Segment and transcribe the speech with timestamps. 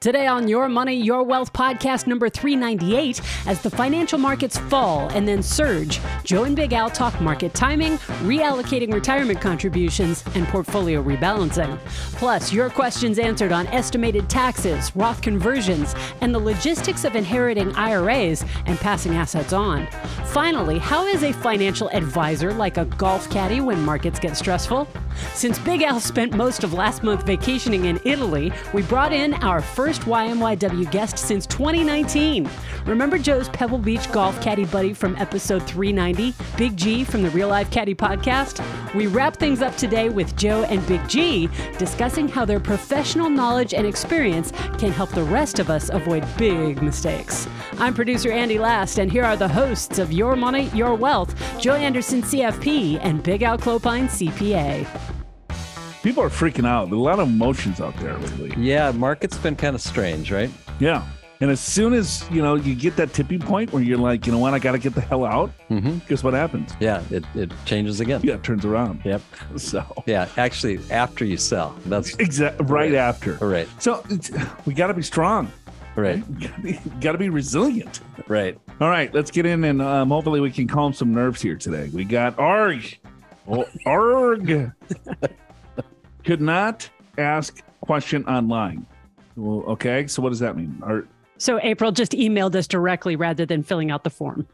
[0.00, 5.28] Today on Your Money, Your Wealth podcast number 398, as the financial markets fall and
[5.28, 11.78] then surge, Joe and Big Al talk market timing, reallocating retirement contributions, and portfolio rebalancing.
[12.12, 18.42] Plus, your questions answered on estimated taxes, Roth conversions, and the logistics of inheriting IRAs
[18.64, 19.86] and passing assets on.
[20.28, 24.88] Finally, how is a financial advisor like a golf caddy when markets get stressful?
[25.34, 29.60] Since Big Al spent most of last month vacationing in Italy, we brought in our
[29.60, 32.48] first YMYW guest since 2019.
[32.86, 37.48] Remember Joe's Pebble Beach golf caddy buddy from episode 390, Big G from the Real
[37.48, 38.64] Life Caddy podcast?
[38.94, 41.48] We wrap things up today with Joe and Big G
[41.78, 46.82] discussing how their professional knowledge and experience can help the rest of us avoid big
[46.82, 47.46] mistakes.
[47.78, 51.74] I'm producer Andy Last, and here are the hosts of Your Money, Your Wealth, Joe
[51.74, 55.09] Anderson, CFP, and Big Al Clopine, CPA.
[56.02, 56.86] People are freaking out.
[56.86, 58.52] There's a lot of emotions out there lately.
[58.56, 60.50] Yeah, market's been kind of strange, right?
[60.78, 61.06] Yeah.
[61.42, 64.32] And as soon as, you know, you get that tipping point where you're like, you
[64.32, 65.98] know what, I got to get the hell out, Mm-hmm.
[66.08, 66.72] guess what happens?
[66.80, 68.20] Yeah, it, it changes again.
[68.22, 69.00] Yeah, it turns around.
[69.04, 69.22] Yep.
[69.56, 72.94] So, Yeah, actually, after you sell, that's exactly right, Right.
[72.94, 73.38] after.
[73.42, 73.68] all right.
[73.78, 74.30] So it's,
[74.66, 75.50] we got to be strong.
[75.96, 78.00] Right, gotta be, got to be resilient.
[78.28, 78.56] right.
[78.80, 81.90] All right, let's get in and um, hopefully we can calm some nerves here today.
[81.92, 82.98] We got ARG.
[83.48, 84.72] Oh, ARG.
[86.30, 88.86] Could not ask question online.
[89.34, 90.80] Well, okay, so what does that mean?
[90.80, 94.46] Ar- So April just emailed us directly rather than filling out the form.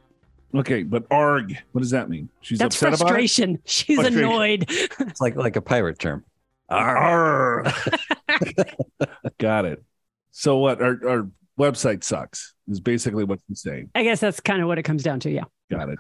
[0.54, 2.30] okay, but ARG, what does that mean?
[2.41, 2.98] She's That's upset about it?
[3.00, 3.58] frustration.
[3.66, 4.24] She's Frustration.
[4.24, 4.64] annoyed.
[4.70, 6.24] It's like like a pirate term.
[6.70, 7.64] Arr.
[9.38, 9.84] Got it.
[10.30, 10.80] So what?
[10.80, 11.28] Our, our
[11.60, 12.54] website sucks.
[12.69, 13.91] Is basically what she's saying.
[13.94, 15.30] I guess that's kind of what it comes down to.
[15.30, 15.44] Yeah.
[15.70, 15.98] Got it.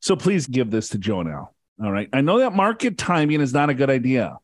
[0.00, 1.52] So please give this to Joe now.
[1.82, 2.10] All right.
[2.12, 4.36] I know that market timing is not a good idea,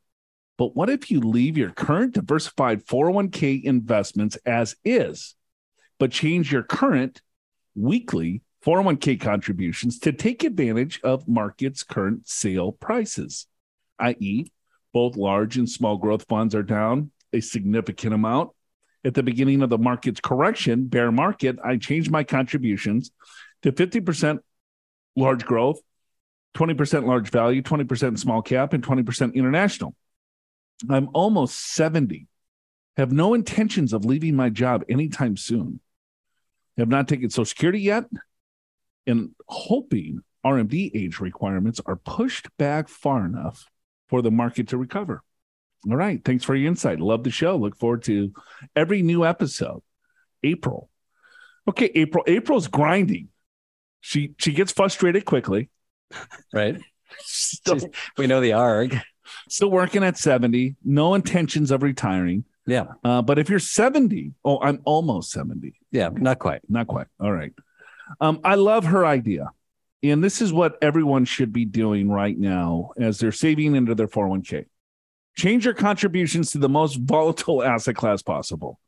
[0.60, 5.34] but what if you leave your current diversified 401k investments as is,
[5.98, 7.22] but change your current
[7.74, 13.46] weekly 401k contributions to take advantage of market's current sale prices,
[14.00, 14.52] i.e.,
[14.92, 18.50] both large and small growth funds are down a significant amount.
[19.02, 23.12] At the beginning of the market's correction, bear market, I changed my contributions
[23.62, 24.40] to 50%
[25.16, 25.80] large growth,
[26.54, 29.94] 20% large value, 20% small cap, and 20% international.
[30.88, 32.26] I'm almost 70,
[32.96, 35.80] have no intentions of leaving my job anytime soon,
[36.78, 38.04] have not taken Social Security yet,
[39.06, 43.66] and hoping RMD age requirements are pushed back far enough
[44.08, 45.22] for the market to recover.
[45.88, 46.22] All right.
[46.24, 47.00] Thanks for your insight.
[47.00, 47.56] Love the show.
[47.56, 48.32] Look forward to
[48.76, 49.82] every new episode.
[50.42, 50.90] April.
[51.68, 52.24] Okay, April.
[52.26, 53.28] April's grinding.
[54.00, 55.70] She she gets frustrated quickly.
[56.52, 56.80] Right.
[57.18, 57.78] Still,
[58.16, 59.00] We know the ARG.
[59.48, 62.44] Still working at 70, no intentions of retiring.
[62.66, 65.74] Yeah, Uh, but if you're 70, oh, I'm almost 70.
[65.90, 66.60] yeah, not quite.
[66.68, 67.06] Not quite.
[67.18, 67.52] All right.
[68.20, 69.50] Um, I love her idea.
[70.02, 74.08] And this is what everyone should be doing right now as they're saving into their
[74.08, 74.66] 401k.
[75.36, 78.78] Change your contributions to the most volatile asset class possible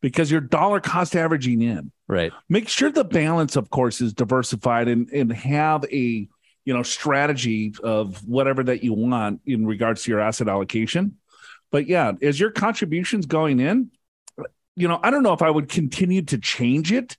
[0.00, 1.90] because you're dollar cost averaging in.
[2.06, 2.32] Right.
[2.48, 6.26] make sure the balance of course is diversified and and have a
[6.68, 11.16] you know strategy of whatever that you want in regards to your asset allocation.
[11.70, 13.90] But yeah as your contributions going in
[14.76, 17.16] you know i don't know if i would continue to change it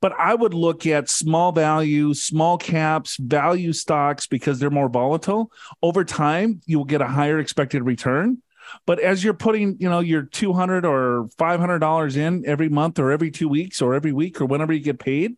[0.00, 5.50] but i would look at small value small caps value stocks because they're more volatile.
[5.82, 8.42] Over time you will get a higher expected return.
[8.86, 13.30] But as you're putting, you know, your 200 or $500 in every month or every
[13.30, 15.36] two weeks or every week or whenever you get paid,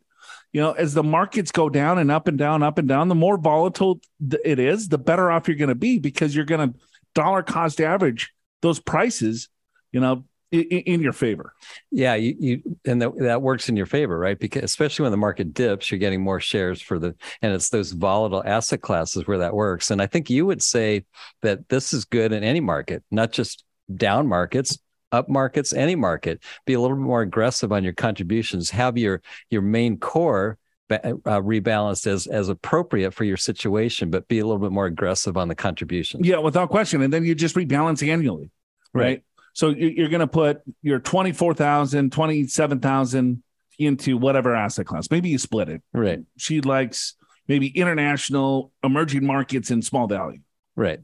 [0.56, 3.14] you know, as the markets go down and up and down, up and down, the
[3.14, 4.00] more volatile
[4.42, 6.78] it is, the better off you're going to be because you're going to
[7.14, 9.50] dollar cost average those prices,
[9.92, 11.52] you know, in, in your favor.
[11.90, 14.38] Yeah, you, you and that, that works in your favor, right?
[14.38, 17.92] Because especially when the market dips, you're getting more shares for the and it's those
[17.92, 19.90] volatile asset classes where that works.
[19.90, 21.04] And I think you would say
[21.42, 23.62] that this is good in any market, not just
[23.94, 24.78] down markets,
[25.12, 26.42] up markets, any market.
[26.64, 28.70] Be a little bit more aggressive on your contributions.
[28.70, 30.58] Have your your main core
[30.90, 35.36] uh, rebalanced as as appropriate for your situation, but be a little bit more aggressive
[35.36, 36.26] on the contributions.
[36.26, 37.02] Yeah, without question.
[37.02, 38.50] And then you just rebalance annually,
[38.92, 39.02] right?
[39.04, 39.22] Right.
[39.52, 43.42] So you- you're going to put your 24,000, 27,000
[43.78, 45.10] into whatever asset class.
[45.10, 45.82] Maybe you split it.
[45.92, 46.20] Right.
[46.36, 47.14] She likes
[47.48, 50.40] maybe international emerging markets and small value.
[50.74, 51.00] Right.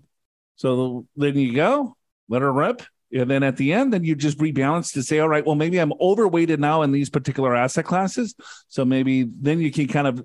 [0.56, 1.96] So then you go,
[2.28, 2.82] let her rip.
[3.12, 5.78] And then at the end, then you just rebalance to say, all right, well, maybe
[5.78, 8.34] I'm overweighted now in these particular asset classes.
[8.68, 10.24] So maybe then you can kind of,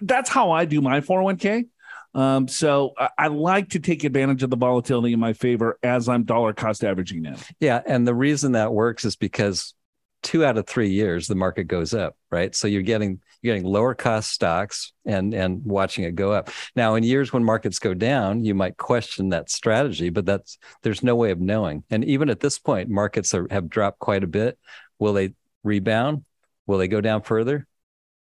[0.00, 1.66] that's how I do my 401k.
[2.14, 6.08] Um, so I, I like to take advantage of the volatility in my favor as
[6.08, 7.36] I'm dollar cost averaging in.
[7.60, 9.74] Yeah, and the reason that works is because
[10.22, 12.54] two out of three years the market goes up, right?
[12.54, 16.50] So you're getting you're getting lower cost stocks and and watching it go up.
[16.74, 21.02] Now, in years when markets go down, you might question that strategy, but that's there's
[21.02, 21.84] no way of knowing.
[21.90, 24.58] And even at this point, markets are, have dropped quite a bit.
[24.98, 26.24] Will they rebound?
[26.66, 27.66] Will they go down further?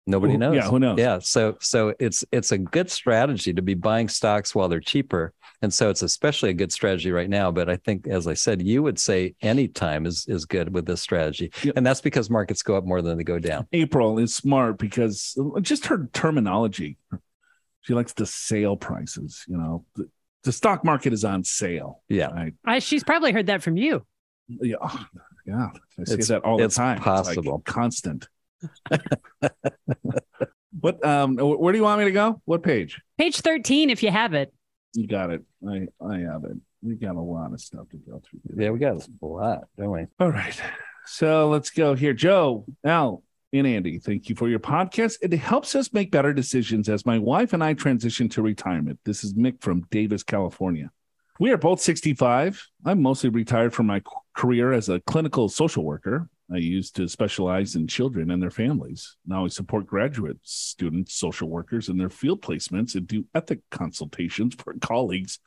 [0.07, 0.55] Nobody knows.
[0.55, 0.99] Yeah, who knows?
[0.99, 5.33] Yeah, so so it's it's a good strategy to be buying stocks while they're cheaper,
[5.63, 7.51] and so it's especially a good strategy right now.
[7.51, 10.85] But I think, as I said, you would say any time is is good with
[10.85, 11.73] this strategy, Yep.
[11.77, 13.65] and that's because markets go up more than they go down.
[13.73, 16.97] April is smart because uh, just her terminology.
[17.81, 19.43] She likes to sale prices.
[19.47, 20.07] You know, the,
[20.43, 22.01] the stock market is on sale.
[22.09, 22.53] Yeah, Right?
[22.63, 24.05] I, she's probably heard that from you.
[24.47, 25.05] Yeah, oh,
[25.47, 25.69] yeah.
[25.99, 26.97] I say It's- that all the it's time.
[26.97, 27.59] like possible.
[27.65, 28.27] constant.
[30.79, 31.05] what?
[31.05, 31.35] Um.
[31.37, 32.41] Where do you want me to go?
[32.45, 33.01] What page?
[33.17, 34.53] Page 13, if you have it.
[34.93, 35.43] You got it.
[35.67, 36.57] I I have it.
[36.81, 38.41] We got a lot of stuff to go through.
[38.63, 40.05] yeah, we got a lot, don't we?
[40.19, 40.59] All right.
[41.07, 42.13] So let's go here.
[42.13, 43.23] Joe, Al,
[43.53, 45.17] and Andy, thank you for your podcast.
[45.21, 48.99] It helps us make better decisions as my wife and I transition to retirement.
[49.05, 50.91] This is Mick from Davis, California.
[51.39, 52.65] We are both 65.
[52.85, 54.01] I'm mostly retired from my
[54.35, 56.29] career as a clinical social worker.
[56.51, 59.17] I used to specialize in children and their families.
[59.25, 64.53] Now I support graduate students, social workers, and their field placements and do ethic consultations
[64.55, 65.39] for colleagues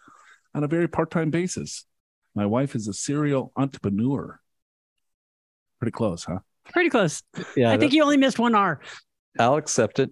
[0.55, 1.85] on a very part time basis.
[2.35, 4.41] My wife is a serial entrepreneur.
[5.79, 6.41] Pretty close, huh?
[6.73, 7.23] Pretty close.
[7.57, 8.81] Yeah, I think you only missed one R.
[9.39, 10.11] I'll accept it.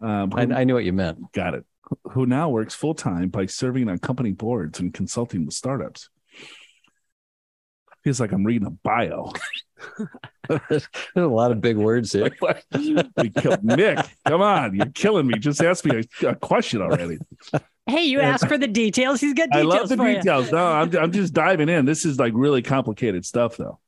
[0.00, 1.32] Um, I, I knew what you meant.
[1.32, 1.64] got it.
[2.12, 6.08] Who now works full time by serving on company boards and consulting with startups.
[8.04, 9.32] Feels like I'm reading a bio.
[10.68, 12.30] There's a lot of big words here.
[13.16, 15.38] We kill- Nick, come on, you're killing me.
[15.38, 17.18] Just ask me a, a question already.
[17.86, 19.20] Hey, you asked for the details.
[19.20, 20.16] He's got I details love the for you.
[20.16, 20.50] details.
[20.52, 21.84] No, I'm, I'm just diving in.
[21.84, 23.78] This is like really complicated stuff, though.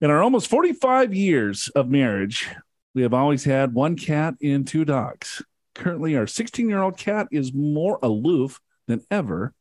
[0.00, 2.48] In our almost 45 years of marriage,
[2.94, 5.42] we have always had one cat and two dogs.
[5.74, 9.54] Currently, our 16 year old cat is more aloof than ever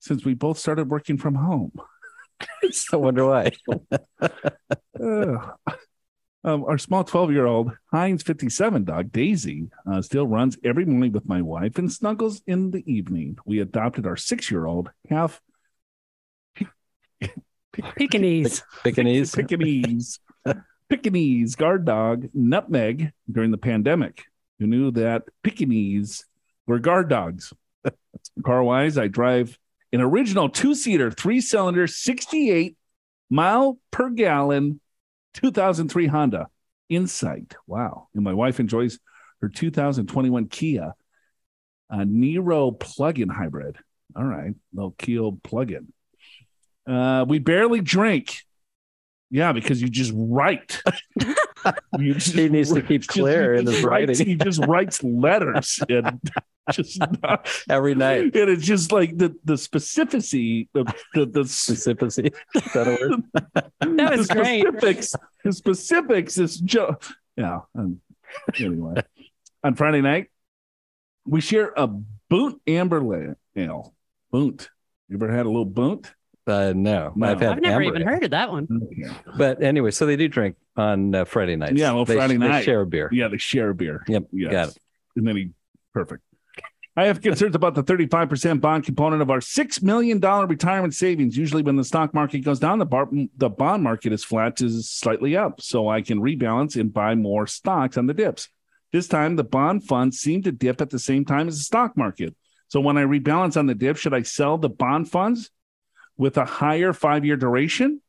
[0.00, 1.72] since we both started working from home.
[2.92, 3.50] I wonder why.
[5.02, 5.52] Ugh.
[6.42, 11.12] Um, our small 12 year old Heinz 57 dog, Daisy, uh, still runs every morning
[11.12, 13.36] with my wife and snuggles in the evening.
[13.44, 15.40] We adopted our six year old half
[17.72, 18.62] Pekingese.
[18.82, 19.34] Pekingese.
[19.34, 20.18] Pekingese,
[20.88, 24.24] Pekingese guard dog, Nutmeg, during the pandemic.
[24.58, 26.24] Who knew that Pekingese
[26.66, 27.52] were guard dogs?
[28.44, 29.58] Car wise, I drive
[29.92, 32.76] an original two seater, three cylinder, 68
[33.28, 34.80] mile per gallon
[35.34, 36.48] 2003 Honda
[36.88, 37.54] Insight.
[37.66, 38.08] Wow.
[38.14, 38.98] And my wife enjoys
[39.40, 40.94] her 2021 Kia
[41.90, 43.76] uh, Niro plug in hybrid.
[44.16, 44.54] All right.
[44.72, 45.92] Little Kia plug in.
[46.92, 48.42] Uh, we barely drink.
[49.30, 50.82] Yeah, because you just write.
[51.98, 54.26] You just- He needs to keep clear he in just his writes- writing.
[54.26, 56.20] He just writes letters and
[56.72, 58.34] just not, Every night.
[58.36, 62.32] and it's just like the the specificity of the the, Specificity.
[62.54, 63.96] Is that a word?
[63.96, 64.62] That was the great.
[64.66, 65.14] Specifics,
[65.44, 67.60] the specifics is just yeah.
[67.74, 68.00] Um,
[68.58, 69.02] anyway,
[69.64, 70.28] on Friday night,
[71.26, 73.94] we share a boot Amber La- Ale.
[74.30, 74.70] Boot.
[75.08, 76.06] You ever had a little Boont?
[76.50, 77.26] Uh, no, No.
[77.28, 78.08] I've had I've never even ale.
[78.08, 78.68] heard of that one.
[79.36, 81.72] But anyway, so they do drink on uh, Friday nights.
[81.74, 82.64] Yeah, well, They- Friday they night.
[82.64, 83.08] share a beer.
[83.12, 84.04] Yeah, they share a beer.
[84.08, 84.52] Yep, Yes.
[84.52, 84.78] got it.
[85.16, 85.50] And then he
[85.92, 86.22] perfect.
[86.96, 91.36] I have concerns about the 35% bond component of our $6 million retirement savings.
[91.36, 94.68] Usually, when the stock market goes down, the, bar, the bond market is flat to
[94.82, 95.60] slightly up.
[95.62, 98.48] So I can rebalance and buy more stocks on the dips.
[98.92, 101.96] This time, the bond funds seem to dip at the same time as the stock
[101.96, 102.34] market.
[102.68, 105.50] So when I rebalance on the dip, should I sell the bond funds
[106.20, 108.02] with a higher five year duration?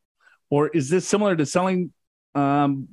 [0.50, 1.94] Or is this similar to selling
[2.36, 2.90] um,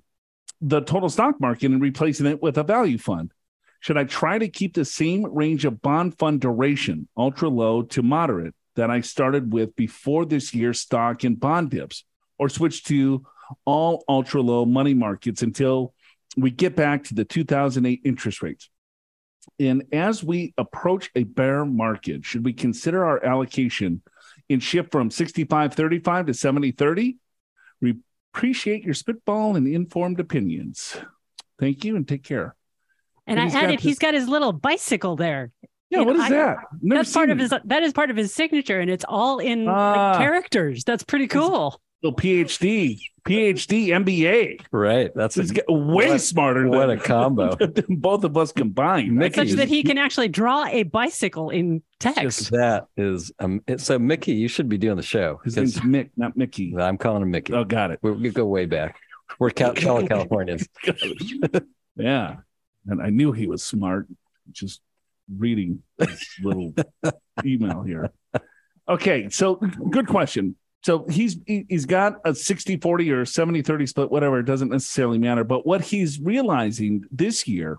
[0.61, 3.33] the total stock market and replacing it with a value fund?
[3.81, 8.03] Should I try to keep the same range of bond fund duration, ultra low to
[8.03, 12.05] moderate, that I started with before this year's stock and bond dips,
[12.39, 13.27] or switch to
[13.65, 15.95] all ultra low money markets until
[16.37, 18.71] we get back to the 2008 interest rates?
[19.59, 24.03] And as we approach a bear market, should we consider our allocation
[24.51, 27.17] and shift from 65.35 to 70.30.
[27.81, 27.95] We
[28.35, 30.97] appreciate your spitball and informed opinions.
[31.59, 32.55] Thank you and take care.
[33.27, 35.51] And And I got added, he's got his little bicycle there.
[35.91, 36.57] Yeah, And what is I- that?
[36.81, 37.43] Never That's part of it.
[37.43, 37.55] his.
[37.65, 40.11] That is part of his signature, and it's all in Ah.
[40.13, 40.85] like, characters.
[40.85, 41.81] That's pretty cool.
[42.03, 44.61] Little PhD, PhD, MBA.
[44.71, 45.11] Right.
[45.15, 47.55] That's a, He's get way what- smarter what than, a combo.
[47.61, 49.13] than both of us combined.
[49.15, 52.51] Mickey- Such that he can actually draw a bicycle in text.
[52.53, 56.07] that is um, it- so Mickey, you should be doing the show His because name's
[56.07, 56.75] Mick, not Mickey.
[56.79, 57.53] I'm calling him Mickey.
[57.53, 57.99] Oh, got it.
[58.03, 58.99] We, we go way back.
[59.39, 60.69] We're Cal- fellow Californians.
[61.97, 62.37] yeah.
[62.87, 64.07] And I knew he was smart,
[64.53, 64.81] just
[65.37, 66.73] reading this little
[67.45, 68.11] email here.
[68.89, 69.29] Okay.
[69.29, 70.57] So good question.
[70.83, 74.39] So he's he- he's got a 60 40 or 70 30 split, whatever.
[74.39, 75.45] It doesn't necessarily matter.
[75.45, 77.79] But what he's realizing this year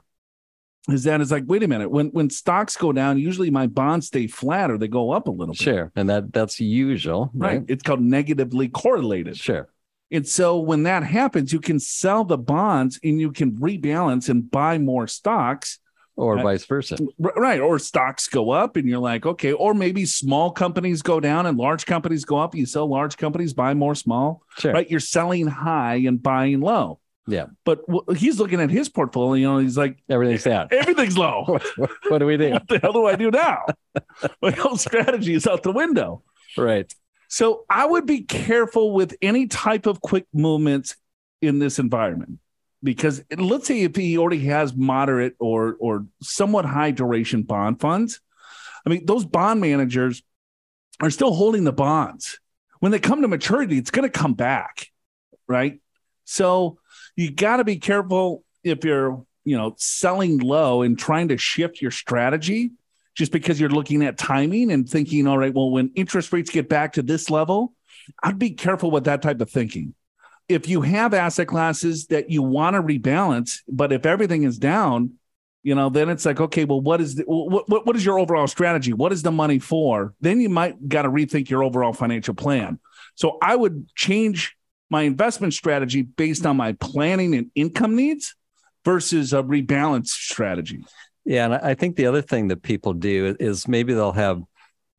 [0.89, 4.07] is that it's like, wait a minute, when when stocks go down, usually my bonds
[4.07, 5.61] stay flat or they go up a little bit.
[5.61, 5.91] Sure.
[5.95, 7.31] And that that's usual.
[7.33, 7.57] Right.
[7.57, 7.65] Right.
[7.67, 9.37] It's called negatively correlated.
[9.37, 9.69] Sure.
[10.11, 14.49] And so when that happens, you can sell the bonds and you can rebalance and
[14.49, 15.79] buy more stocks.
[16.19, 16.43] Or Right.
[16.43, 16.97] vice versa.
[17.17, 17.61] Right.
[17.61, 21.57] Or stocks go up and you're like, okay, or maybe small companies go down and
[21.57, 22.53] large companies go up.
[22.55, 24.73] You sell large companies, buy more small, Sure.
[24.73, 24.89] right?
[24.91, 26.99] You're selling high and buying low.
[27.25, 27.45] Yeah.
[27.63, 27.81] But
[28.17, 30.67] he's looking at his portfolio, you know, he's like, Everything's down.
[30.71, 31.43] everything's low.
[31.77, 32.49] what, what do we do?
[32.51, 33.65] what the hell do I do now?
[34.41, 36.23] My whole strategy is out the window.
[36.57, 36.93] Right.
[37.29, 40.97] So I would be careful with any type of quick movements
[41.41, 42.39] in this environment
[42.81, 48.21] because let's say if he already has moderate or or somewhat high duration bond funds,
[48.85, 50.23] I mean those bond managers
[50.99, 52.39] are still holding the bonds.
[52.79, 54.87] When they come to maturity, it's going to come back,
[55.47, 55.79] right?
[56.25, 56.79] So
[57.15, 61.81] you got to be careful if you're, you know, selling low and trying to shift
[61.81, 62.71] your strategy
[63.15, 66.69] just because you're looking at timing and thinking, all right, well, when interest rates get
[66.69, 67.73] back to this level,
[68.23, 69.93] I'd be careful with that type of thinking.
[70.49, 75.13] If you have asset classes that you want to rebalance, but if everything is down,
[75.63, 78.47] you know, then it's like, okay, well, what is the, what, what, is your overall
[78.47, 78.93] strategy?
[78.93, 80.13] What is the money for?
[80.21, 82.79] Then you might got to rethink your overall financial plan.
[83.15, 84.55] So I would change
[84.89, 88.35] my investment strategy based on my planning and income needs
[88.85, 90.83] versus a rebalance strategy.
[91.25, 94.41] Yeah, and I think the other thing that people do is maybe they'll have,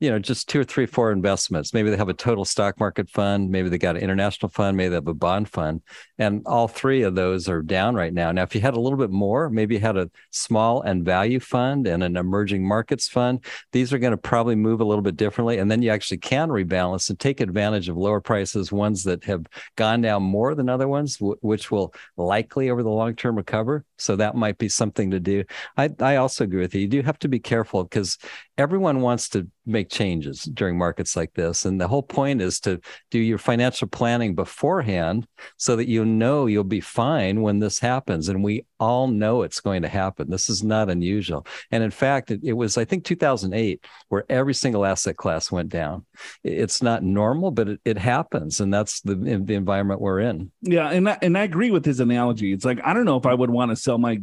[0.00, 1.74] you know, just two or three, four investments.
[1.74, 3.50] Maybe they have a total stock market fund.
[3.50, 4.76] Maybe they got an international fund.
[4.76, 5.82] Maybe they have a bond fund,
[6.18, 8.32] and all three of those are down right now.
[8.32, 11.38] Now, if you had a little bit more, maybe you had a small and value
[11.38, 13.44] fund and an emerging markets fund.
[13.72, 16.48] These are going to probably move a little bit differently, and then you actually can
[16.48, 20.88] rebalance and take advantage of lower prices, ones that have gone down more than other
[20.88, 23.84] ones, w- which will likely over the long term recover.
[24.00, 25.44] So that might be something to do.
[25.76, 26.82] I, I also agree with you.
[26.82, 28.18] You do have to be careful because
[28.58, 31.64] everyone wants to make changes during markets like this.
[31.64, 32.80] And the whole point is to
[33.10, 35.26] do your financial planning beforehand
[35.56, 38.28] so that you know you'll be fine when this happens.
[38.28, 40.30] And we all know it's going to happen.
[40.30, 41.46] This is not unusual.
[41.70, 45.68] And in fact, it, it was, I think, 2008 where every single asset class went
[45.68, 46.04] down.
[46.42, 48.60] It's not normal, but it, it happens.
[48.60, 50.50] And that's the, the environment we're in.
[50.62, 52.52] Yeah, and I, and I agree with his analogy.
[52.52, 54.20] It's like I don't know if I would want to sell my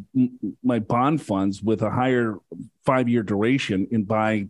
[0.64, 2.36] my bond funds with a higher
[2.86, 4.48] five year duration and buy,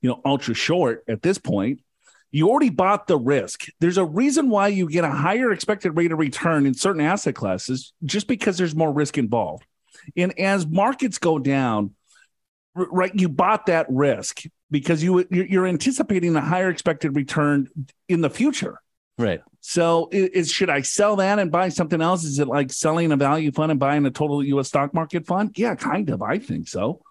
[0.00, 1.80] you know, ultra short at this point.
[2.30, 3.66] You already bought the risk.
[3.80, 7.34] There's a reason why you get a higher expected rate of return in certain asset
[7.34, 9.64] classes, just because there's more risk involved.
[10.16, 11.94] And as markets go down,
[12.76, 17.68] right, you bought that risk because you you're anticipating a higher expected return
[18.08, 18.80] in the future.
[19.18, 19.42] Right.
[19.60, 22.24] So is, should I sell that and buy something else?
[22.24, 24.68] Is it like selling a value fund and buying a total U.S.
[24.68, 25.52] stock market fund?
[25.56, 26.22] Yeah, kind of.
[26.22, 27.02] I think so.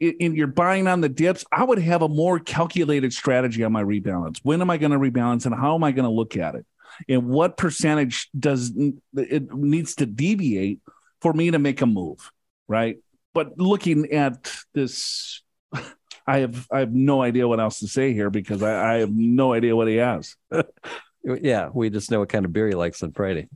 [0.00, 1.44] And you're buying on the dips.
[1.50, 4.38] I would have a more calculated strategy on my rebalance.
[4.42, 6.66] When am I going to rebalance, and how am I going to look at it?
[7.08, 8.72] And what percentage does
[9.14, 10.80] it needs to deviate
[11.22, 12.30] for me to make a move?
[12.68, 12.98] Right.
[13.32, 15.42] But looking at this,
[16.26, 19.14] I have I have no idea what else to say here because I, I have
[19.14, 20.36] no idea what he has.
[21.24, 21.70] Yeah.
[21.72, 23.48] We just know what kind of beer he likes on Friday.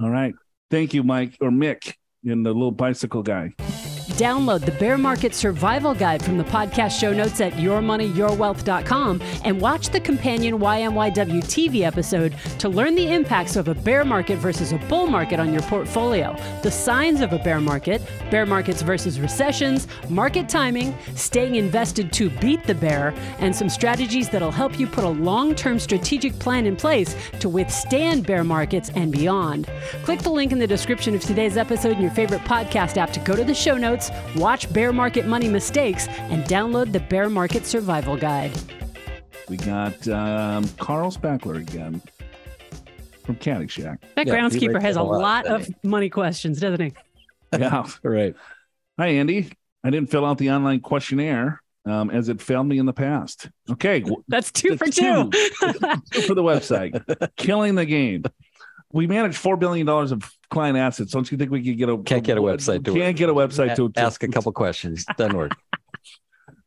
[0.00, 0.34] All right.
[0.70, 3.54] Thank you, Mike or Mick, and the little bicycle guy.
[4.20, 9.88] Download the Bear Market Survival Guide from the podcast show notes at yourmoneyyourwealth.com and watch
[9.88, 14.78] the companion YMYW TV episode to learn the impacts of a bear market versus a
[14.90, 19.88] bull market on your portfolio, the signs of a bear market, bear markets versus recessions,
[20.10, 25.04] market timing, staying invested to beat the bear, and some strategies that'll help you put
[25.04, 29.66] a long term strategic plan in place to withstand bear markets and beyond.
[30.04, 33.20] Click the link in the description of today's episode in your favorite podcast app to
[33.20, 37.66] go to the show notes, watch bear market money mistakes, and download the Bear Market
[37.66, 38.56] Survival Guide.
[39.48, 42.00] We got um, Carl Spackler again
[43.24, 43.98] from Caddyshack.
[44.16, 46.92] That Yeah, groundskeeper has a a lot, lot doesn't of money questions, doesn't he?
[47.58, 47.86] Yeah.
[48.02, 48.34] Right.
[48.98, 49.50] Hi, Andy.
[49.82, 53.48] I didn't fill out the online questionnaire um, as it failed me in the past.
[53.70, 54.04] Okay.
[54.28, 55.30] That's two for two.
[55.30, 57.02] two for the website.
[57.36, 58.24] Killing the game.
[58.92, 61.12] We manage $4 billion of client assets.
[61.12, 63.34] Don't you think we could get a Can't get a website to Can't get a
[63.34, 65.04] website to, Ask a couple questions.
[65.16, 65.52] Doesn't work.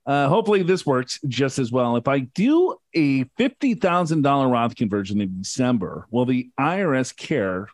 [0.06, 1.96] Uh, hopefully, this works just as well.
[1.96, 7.70] If I do a $50,000 Roth conversion in December, will the IRS care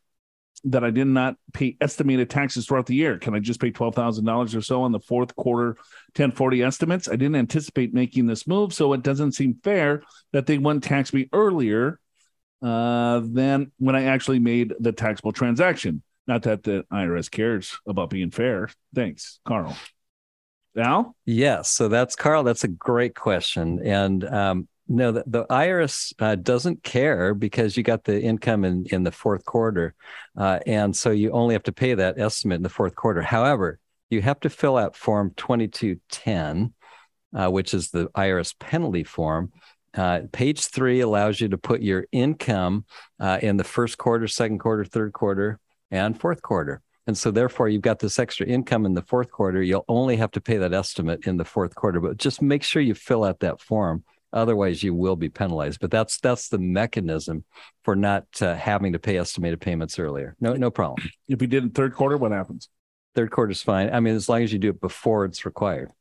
[0.66, 3.18] that I did not pay estimated taxes throughout the year.
[3.18, 5.76] Can I just pay $12,000 or so on the fourth quarter
[6.16, 7.08] 1040 estimates?
[7.08, 10.04] I didn't anticipate making this move, so it doesn't seem fair
[10.34, 12.00] that they wouldn't tax me earlier
[12.62, 16.04] uh, than when I actually made the taxable transaction.
[16.28, 18.70] Not that the IRS cares about being fair.
[18.94, 19.76] Thanks, Carl.
[20.78, 21.16] Al?
[21.26, 21.72] Yes.
[21.72, 22.44] So that's Carl.
[22.44, 23.80] That's a great question.
[23.84, 28.86] And um, no, the, the IRS uh, doesn't care because you got the income in,
[28.92, 29.94] in the fourth quarter.
[30.38, 33.22] Uh, and so you only have to pay that estimate in the fourth quarter.
[33.22, 36.74] However, you have to fill out Form 2210,
[37.36, 39.52] uh, which is the IRS penalty form.
[39.94, 42.86] Uh, page three allows you to put your income
[43.20, 45.60] uh, in the first quarter, second quarter, third quarter,
[45.92, 46.82] and fourth quarter.
[47.08, 49.64] And so, therefore, you've got this extra income in the fourth quarter.
[49.64, 52.84] You'll only have to pay that estimate in the fourth quarter, but just make sure
[52.84, 54.04] you fill out that form.
[54.32, 55.80] Otherwise, you will be penalized.
[55.80, 57.46] But that's that's the mechanism
[57.84, 60.36] for not uh, having to pay estimated payments earlier.
[60.40, 61.10] No, no problem.
[61.28, 62.70] If we did in third quarter, what happens?
[63.16, 63.90] Third quarter is fine.
[63.92, 65.92] I mean, as long as you do it before it's required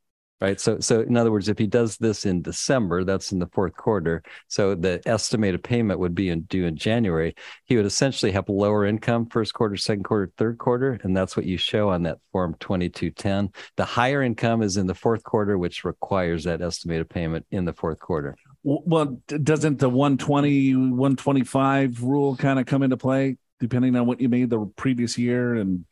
[0.40, 0.60] right?
[0.60, 3.76] So so in other words if he does this in december that's in the fourth
[3.76, 4.22] quarter.
[4.46, 7.34] So the estimated payment would be in, due in january.
[7.64, 11.46] He would essentially have lower income first quarter second quarter third quarter and that's what
[11.46, 15.84] you show on that form 2210 the higher income is in the fourth quarter which
[15.84, 18.36] requires that estimated payment in the fourth quarter.
[18.62, 24.28] Well doesn't the 120 125 rule kind of come into play depending on what you
[24.28, 25.84] made the previous year and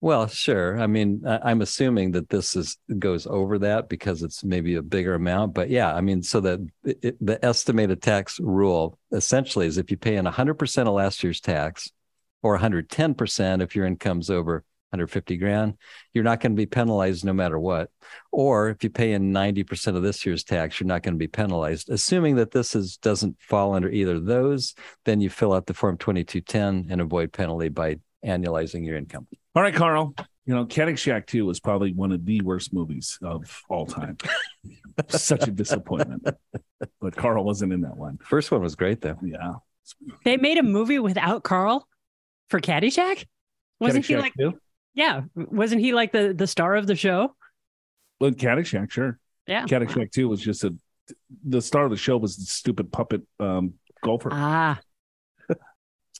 [0.00, 0.78] well, sure.
[0.78, 5.14] I mean, I'm assuming that this is goes over that because it's maybe a bigger
[5.14, 5.54] amount.
[5.54, 10.16] But yeah, I mean, so that the estimated tax rule essentially is if you pay
[10.16, 11.90] in 100% of last year's tax,
[12.42, 15.74] or 110% if your income's over 150 grand,
[16.14, 17.90] you're not going to be penalized no matter what.
[18.32, 21.28] Or if you pay in 90% of this year's tax, you're not going to be
[21.28, 21.90] penalized.
[21.90, 24.74] Assuming that this is doesn't fall under either of those,
[25.04, 29.26] then you fill out the form 2210 and avoid penalty by annualizing your income.
[29.54, 30.14] All right, Carl.
[30.46, 34.16] You know, Caddyshack 2 was probably one of the worst movies of all time.
[35.08, 36.26] Such a disappointment.
[37.00, 38.18] But Carl wasn't in that one.
[38.22, 39.18] First one was great, though.
[39.22, 39.54] Yeah.
[40.24, 41.86] They made a movie without Carl
[42.48, 43.26] for Caddyshack?
[43.80, 44.58] Wasn't Caddyshack he like 2?
[44.94, 47.34] Yeah, wasn't he like the the star of the show?
[48.20, 49.18] Well, Caddyshack, sure.
[49.46, 49.64] Yeah.
[49.64, 50.74] Caddyshack 2 was just a
[51.46, 54.30] the star of the show was the stupid puppet um, golfer.
[54.32, 54.80] Ah,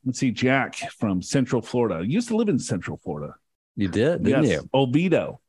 [0.05, 2.05] Let's see, Jack from Central Florida.
[2.05, 3.35] You Used to live in Central Florida.
[3.77, 4.71] You did, didn't yes, you?
[4.75, 5.41] Oviedo.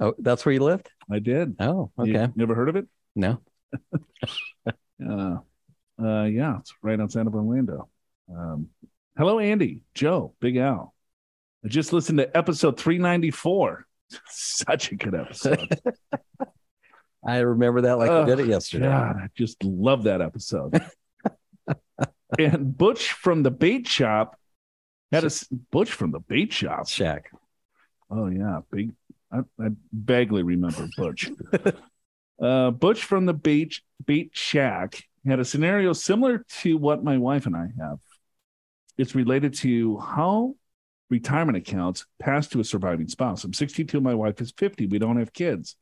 [0.00, 0.90] Oh, that's where you lived?
[1.10, 1.56] I did.
[1.60, 2.32] Oh, You okay.
[2.36, 2.86] never heard of it?
[3.14, 3.40] No.
[4.98, 5.36] Uh,
[6.02, 7.88] uh, yeah, it's right outside of Orlando.
[8.34, 8.68] Um,
[9.16, 10.94] hello, Andy, Joe, Big Al.
[11.64, 13.86] I just listened to episode 394.
[14.30, 15.78] Such a good episode.
[17.26, 18.86] I remember that like Oh, I did it yesterday.
[18.86, 20.80] God, I just love that episode.
[22.38, 24.38] And Butch from the bait shop
[25.12, 25.30] had a
[25.70, 26.88] Butch from the bait shop.
[26.88, 27.30] shack.
[28.10, 28.92] Oh yeah, big.
[29.32, 31.30] I, I vaguely remember Butch.
[32.42, 37.46] uh, Butch from the bait bait shack had a scenario similar to what my wife
[37.46, 37.98] and I have.
[38.96, 40.54] It's related to how
[41.10, 43.44] retirement accounts pass to a surviving spouse.
[43.44, 44.00] I'm 62.
[44.00, 44.86] My wife is 50.
[44.86, 45.76] We don't have kids.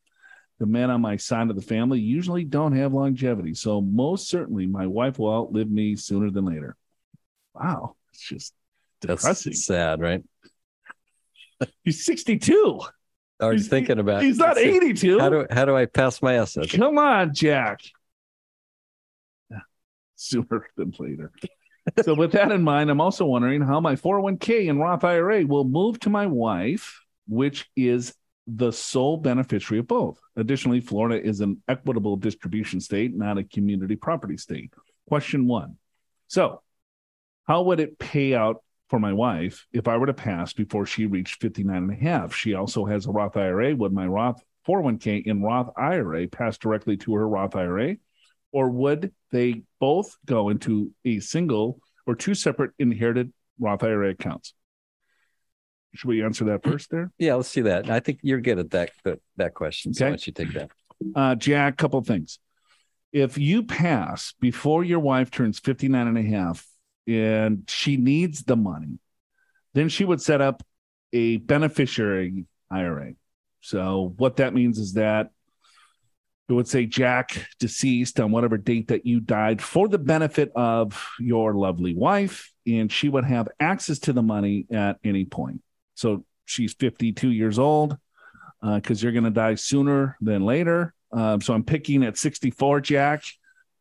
[0.61, 4.67] The men on my side of the family usually don't have longevity, so most certainly
[4.67, 6.77] my wife will outlive me sooner than later.
[7.55, 8.55] Wow, it's just
[9.01, 9.53] That's depressing.
[9.55, 10.23] sad, right?
[11.85, 12.81] He's 62.
[13.40, 15.19] I was He's- thinking about He's not 82.
[15.19, 16.67] How do how do I pass my essay?
[16.69, 17.81] Come on, Jack.
[20.17, 21.33] Sooner than later.
[22.03, 25.64] so, with that in mind, I'm also wondering how my 401k and Roth IRA will
[25.64, 28.14] move to my wife, which is
[28.47, 30.21] the sole beneficiary of both.
[30.37, 34.73] Additionally, Florida is an equitable distribution state, not a community property state.
[35.09, 35.77] Question one.
[36.29, 36.63] So,
[37.45, 41.07] how would it pay out for my wife if I were to pass before she
[41.07, 42.35] reached 59 and a half?
[42.35, 43.75] She also has a Roth IRA.
[43.75, 47.97] Would my Roth 401k and Roth IRA pass directly to her Roth IRA?
[48.53, 54.55] Or would they both go into a single or two separate inherited Roth IRA accounts?
[55.95, 57.11] Should we answer that first there?
[57.19, 57.89] Yeah, let's see that.
[57.89, 59.95] I think you're good at that that, that question.
[59.95, 60.11] So Okay.
[60.11, 60.71] why don't you take that?
[61.15, 62.39] Uh, Jack, couple of things.
[63.13, 66.67] If you pass before your wife turns 59 and a half
[67.07, 68.99] and she needs the money,
[69.75, 70.63] then she would set up
[71.13, 73.13] a beneficiary IRA.
[73.61, 75.31] So what that means is that
[76.49, 81.09] it would say Jack deceased on whatever date that you died for the benefit of
[81.19, 85.63] your lovely wife, and she would have access to the money at any point.
[85.95, 87.97] So she's 52 years old
[88.63, 90.95] because you're going to die sooner than later.
[91.13, 93.23] Um, so I'm picking at 64, Jack.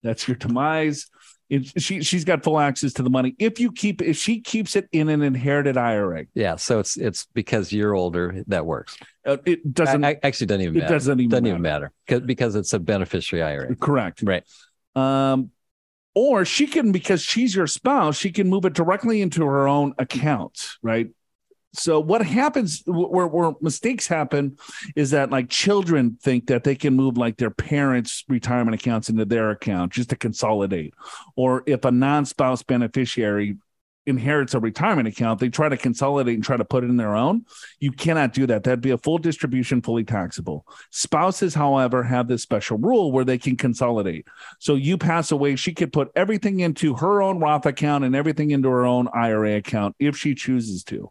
[0.03, 1.09] That's your demise.
[1.49, 4.75] It, she she's got full access to the money if you keep if she keeps
[4.75, 6.25] it in an inherited IRA.
[6.33, 8.97] Yeah, so it's it's because you're older that works.
[9.25, 10.03] Uh, it doesn't.
[10.03, 10.93] I, I actually doesn't even it matter.
[10.93, 11.53] doesn't even doesn't matter.
[11.53, 13.75] even matter 'Cause- because it's a beneficiary IRA.
[13.75, 14.23] Correct.
[14.23, 14.43] Right.
[14.95, 15.51] Um,
[16.15, 19.93] or she can because she's your spouse, she can move it directly into her own
[19.99, 21.09] account, right?
[21.73, 24.57] So what happens where, where mistakes happen
[24.95, 29.25] is that like children think that they can move like their parents' retirement accounts into
[29.25, 30.93] their account just to consolidate,
[31.35, 33.57] or if a non-spouse beneficiary
[34.05, 37.15] inherits a retirement account, they try to consolidate and try to put it in their
[37.15, 37.45] own.
[37.79, 38.63] You cannot do that.
[38.63, 40.65] That'd be a full distribution, fully taxable.
[40.91, 44.27] Spouses, however, have this special rule where they can consolidate.
[44.59, 48.51] So you pass away, she could put everything into her own Roth account and everything
[48.51, 51.09] into her own IRA account if she chooses to.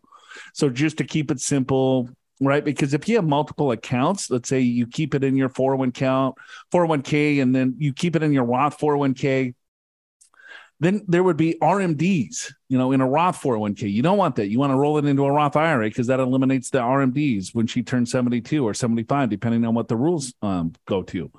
[0.52, 2.08] So just to keep it simple,
[2.40, 2.64] right?
[2.64, 6.36] Because if you have multiple accounts, let's say you keep it in your 401 account,
[6.72, 9.54] 401k, and then you keep it in your Roth 401k,
[10.80, 13.90] then there would be RMDs, you know, in a Roth 401k.
[13.90, 14.48] You don't want that.
[14.48, 17.68] You want to roll it into a Roth IRA because that eliminates the RMDs when
[17.68, 21.30] she turns 72 or 75, depending on what the rules um, go to.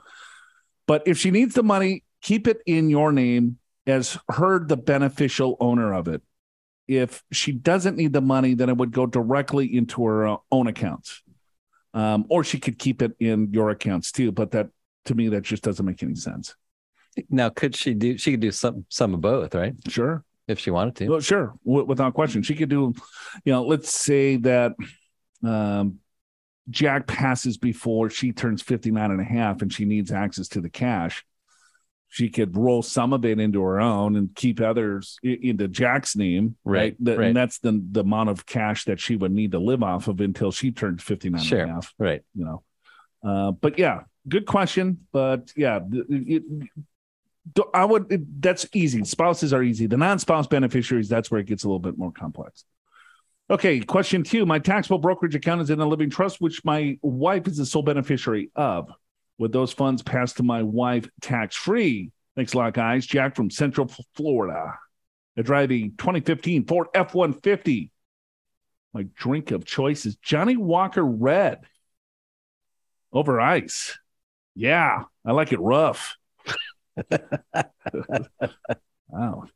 [0.87, 5.57] But if she needs the money, keep it in your name as her, the beneficial
[5.59, 6.21] owner of it.
[6.87, 10.67] If she doesn't need the money, then it would go directly into her uh, own
[10.67, 11.21] accounts.
[11.93, 14.31] Um, or she could keep it in your accounts too.
[14.31, 14.69] But that,
[15.05, 16.55] to me, that just doesn't make any sense.
[17.29, 18.17] Now, could she do?
[18.17, 19.75] She could do some some of both, right?
[19.87, 20.23] Sure.
[20.47, 21.07] If she wanted to.
[21.07, 22.43] Well, sure, w- without question.
[22.43, 22.93] She could do,
[23.45, 24.73] you know, let's say that
[25.41, 25.99] um,
[26.69, 30.69] Jack passes before she turns 59 and a half and she needs access to the
[30.69, 31.25] cash.
[32.13, 36.55] She could roll some of it into her own and keep others into Jack's name,
[36.63, 36.79] right?
[36.79, 37.27] Right, The- right.
[37.29, 40.21] And that's the, the amount of cash that she would need to live off of
[40.21, 41.61] until she turns 59 Sure.
[41.61, 42.21] and a half, Right.
[42.35, 42.61] you know.
[43.27, 45.07] Uh, but yeah, good question.
[45.11, 46.43] But yeah, th- it,
[47.73, 48.11] I would.
[48.11, 49.03] It, that's easy.
[49.05, 49.87] Spouses are easy.
[49.87, 52.63] The non-spouse beneficiaries, that's where it gets a little bit more complex.
[53.49, 54.45] Okay, question two.
[54.45, 57.81] My taxable brokerage account is in a living trust, which my wife is the sole
[57.81, 58.91] beneficiary of.
[59.39, 62.11] Would those funds passed to my wife tax-free?
[62.35, 63.05] Thanks a lot, guys.
[63.05, 64.77] Jack from Central Florida.
[65.37, 67.89] I drive a 2015 Ford F-150.
[68.93, 71.61] My drink of choice is Johnnie Walker Red
[73.11, 73.97] over ice.
[74.55, 76.15] Yeah, I like it rough.
[77.11, 77.25] oh,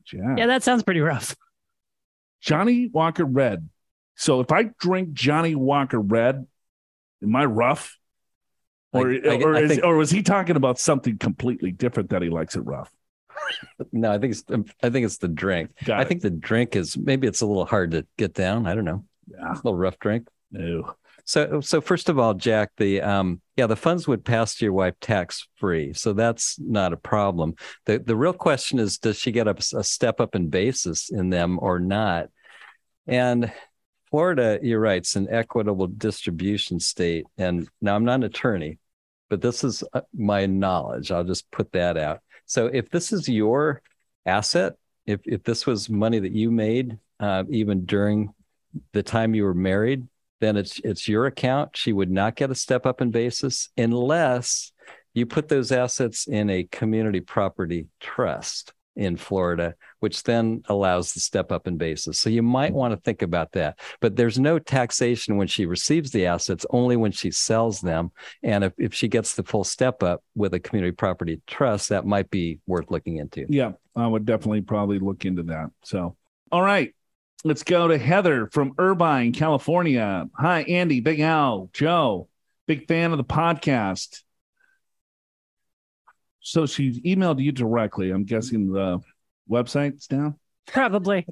[0.03, 0.37] Jack.
[0.37, 1.35] Yeah, that sounds pretty rough.
[2.41, 3.69] Johnnie Walker Red.
[4.15, 6.47] So if I drink Johnnie Walker Red,
[7.21, 7.97] am I rough?
[8.93, 12.09] Or, I- I- or, I is, think- or was he talking about something completely different
[12.11, 12.91] that he likes it rough?
[13.91, 14.43] No, I think it's
[14.81, 15.69] I think it's the drink.
[15.85, 16.07] Got I it.
[16.07, 18.65] think the drink is maybe it's a little hard to get down.
[18.65, 19.05] I don't know.
[19.27, 19.51] Yeah.
[19.51, 20.27] A little rough drink.
[20.51, 20.95] No.
[21.25, 24.73] So so first of all, Jack, the um yeah, the funds would pass to your
[24.73, 25.93] wife tax free.
[25.93, 27.53] So that's not a problem.
[27.85, 31.29] The the real question is does she get a, a step up in basis in
[31.29, 32.29] them or not?
[33.05, 33.51] And
[34.17, 37.27] Florida, you're right, it's an equitable distribution state.
[37.37, 38.79] And now I'm not an attorney,
[39.29, 41.11] but this is uh, my knowledge.
[41.11, 42.21] I'll just put that out.
[42.47, 43.83] So if this is your
[44.25, 44.73] asset,
[45.05, 48.33] if if this was money that you made uh, even during
[48.91, 50.07] the time you were married,
[50.41, 51.77] then it's it's your account.
[51.77, 54.71] She would not get a step up in basis unless
[55.13, 61.19] you put those assets in a community property trust in Florida, which then allows the
[61.19, 62.19] step up in basis.
[62.19, 62.77] So you might mm-hmm.
[62.77, 63.79] want to think about that.
[64.01, 68.11] But there's no taxation when she receives the assets, only when she sells them.
[68.43, 72.05] And if, if she gets the full step up with a community property trust, that
[72.05, 73.45] might be worth looking into.
[73.47, 75.69] Yeah, I would definitely probably look into that.
[75.83, 76.17] So,
[76.51, 76.93] all right,
[77.43, 80.27] let's go to Heather from Irvine, California.
[80.35, 82.27] Hi, Andy, Big Al, Joe,
[82.65, 84.23] big fan of the podcast.
[86.47, 88.09] So she emailed you directly.
[88.09, 89.01] I'm guessing the
[89.51, 90.35] website's down.
[90.65, 91.27] Probably.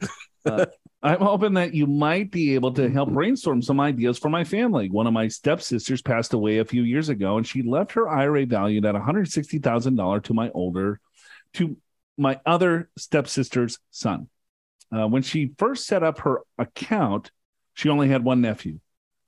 [0.45, 4.89] I'm hoping that you might be able to help brainstorm some ideas for my family.
[4.89, 8.45] One of my stepsisters passed away a few years ago, and she left her IRA
[8.45, 10.99] valued at $160,000 to my older,
[11.53, 11.77] to
[12.17, 14.27] my other stepsister's son.
[14.93, 17.31] Uh, when she first set up her account,
[17.73, 18.79] she only had one nephew.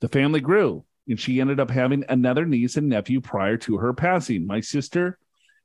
[0.02, 3.93] The family grew, and she ended up having another niece and nephew prior to her
[3.93, 4.45] passing.
[4.45, 5.17] My sister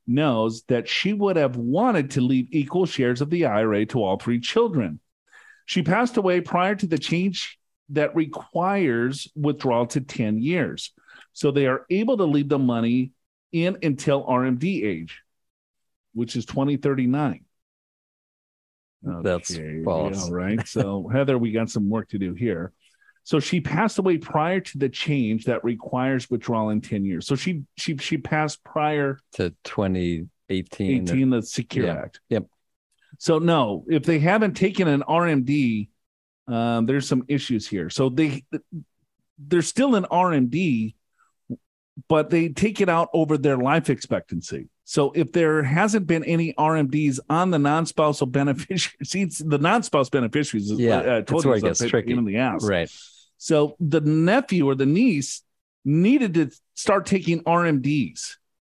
[0.07, 4.19] knows that she would have wanted to leave equal shares of the IRA to all
[4.19, 5.01] three children.
[5.67, 7.59] She passed away prior to the change
[7.91, 10.93] that requires withdrawal to 10 years.
[11.33, 13.13] So they are able to leave the money
[13.53, 15.23] in until RMD age,
[16.15, 17.45] which is 2039.
[19.03, 20.25] That's false.
[20.25, 20.67] All right.
[20.67, 22.73] So, Heather, we got some work to do here.
[23.25, 27.27] So she passed away prior to the change that requires withdrawal in 10 years.
[27.27, 31.03] So she she she passed prior To 2018.
[31.09, 31.95] 18 the Secure Yeah.
[31.95, 32.21] Act.
[32.31, 32.47] Yep.
[33.19, 35.89] So no, if they haven't taken an RMD,
[36.49, 37.89] um, there's some issues here.
[37.91, 38.45] So they
[39.39, 40.95] they're still an RMD,
[42.09, 44.69] but they take it out over their life expectancy.
[44.85, 50.97] So if there hasn't been any RMDs on the non-spousal beneficiaries, the non-spouse beneficiaries, Yeah,
[50.99, 52.13] uh, that's where it gets tricky.
[52.13, 52.65] in the ass.
[52.65, 52.91] Right.
[53.43, 55.43] So the nephew or the niece
[55.85, 58.37] needed to start taking RMDs.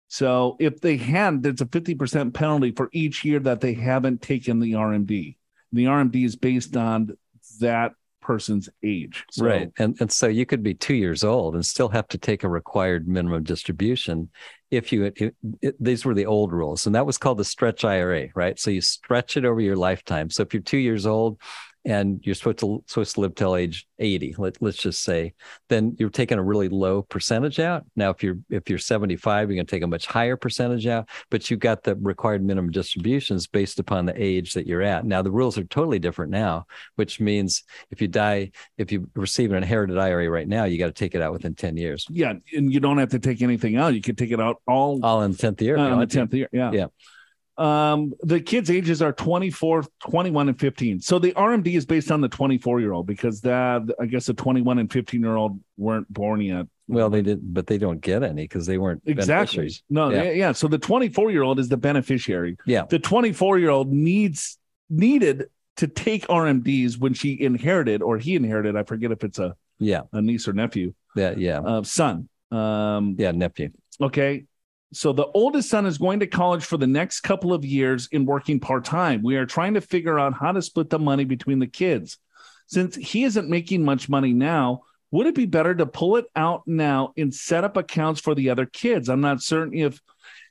[0.07, 4.61] So if they had, there's a 50% penalty for each year that they haven't taken
[4.61, 5.35] the RMD.
[5.73, 7.17] The RMD is based on
[7.59, 9.25] that person's age.
[9.31, 9.69] So, right.
[9.79, 12.49] And and so you could be two years old and still have to take a
[12.49, 14.29] required minimum distribution
[14.71, 17.83] if you it, it, these were the old rules and that was called the stretch
[17.83, 18.57] IRA, right?
[18.57, 20.29] So you stretch it over your lifetime.
[20.29, 21.37] So if you're two years old
[21.85, 25.33] and you're supposed to supposed to live till age 80 let, let's just say
[25.69, 29.55] then you're taking a really low percentage out now if you're if you're 75 you're
[29.55, 33.47] going to take a much higher percentage out but you've got the required minimum distributions
[33.47, 36.65] based upon the age that you're at now the rules are totally different now
[36.95, 40.87] which means if you die if you receive an inherited ira right now you got
[40.87, 43.75] to take it out within 10 years Yeah, and you don't have to take anything
[43.75, 43.93] out.
[43.93, 46.33] You can take it out all all in the 10th year uh, on the 10th
[46.33, 46.49] year.
[46.51, 46.71] Yeah.
[46.71, 46.85] Yeah.
[47.57, 50.99] Um, the kids' ages are 24, 21, and 15.
[51.01, 54.33] So the RMD is based on the 24 year old because that, I guess, the
[54.33, 56.65] 21 and 15 year old weren't born yet.
[56.87, 59.33] well they did but they don't get any because they weren't Exactly.
[59.35, 59.83] beneficiaries.
[59.89, 60.23] No, Yeah.
[60.23, 60.31] yeah.
[60.31, 60.51] yeah.
[60.53, 62.57] So the 24 year old is the beneficiary.
[62.65, 62.85] Yeah.
[62.89, 64.57] The 24 year old needs
[64.89, 65.45] needed
[65.77, 68.75] to take RMDs when she inherited or he inherited.
[68.75, 72.29] I forget if it's a, yeah a niece or nephew, yeah yeah uh, son.
[72.51, 73.69] Um, yeah nephew
[74.01, 74.45] Okay.
[74.93, 78.25] So the oldest son is going to college for the next couple of years in
[78.25, 79.23] working part time.
[79.23, 82.17] We are trying to figure out how to split the money between the kids.
[82.67, 86.63] Since he isn't making much money now, would it be better to pull it out
[86.67, 89.09] now and set up accounts for the other kids?
[89.09, 89.99] I'm not certain if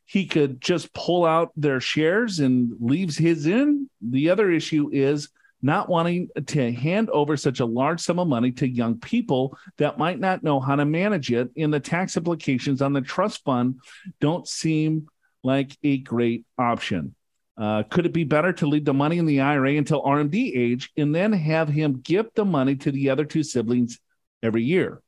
[0.05, 3.89] he could just pull out their shares and leaves his in.
[4.01, 5.31] The other issue is
[5.63, 9.99] not wanting to hand over such a large sum of money to young people that
[9.99, 11.51] might not know how to manage it.
[11.57, 13.77] And the tax implications on the trust fund
[14.21, 15.07] don't seem
[15.45, 17.15] like a great option.
[17.57, 20.91] Uh, could it be better to leave the money in the IRA until RMD age
[20.97, 24.01] and then have him give the money to the other two siblings
[24.43, 25.01] every year?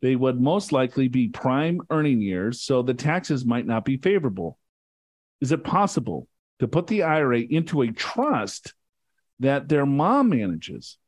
[0.00, 4.58] They would most likely be prime earning years, so the taxes might not be favorable.
[5.40, 6.28] Is it possible
[6.60, 8.74] to put the IRA into a trust
[9.40, 10.98] that their mom manages?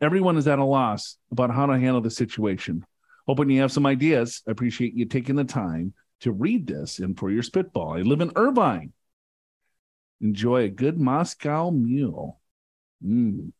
[0.00, 2.84] Everyone is at a loss about how to handle the situation.
[3.26, 4.42] Hoping you have some ideas.
[4.46, 7.96] I appreciate you taking the time to read this and for your spitball.
[7.96, 8.92] I live in Irvine.
[10.20, 12.40] Enjoy a good Moscow mule.
[13.04, 13.52] Mm.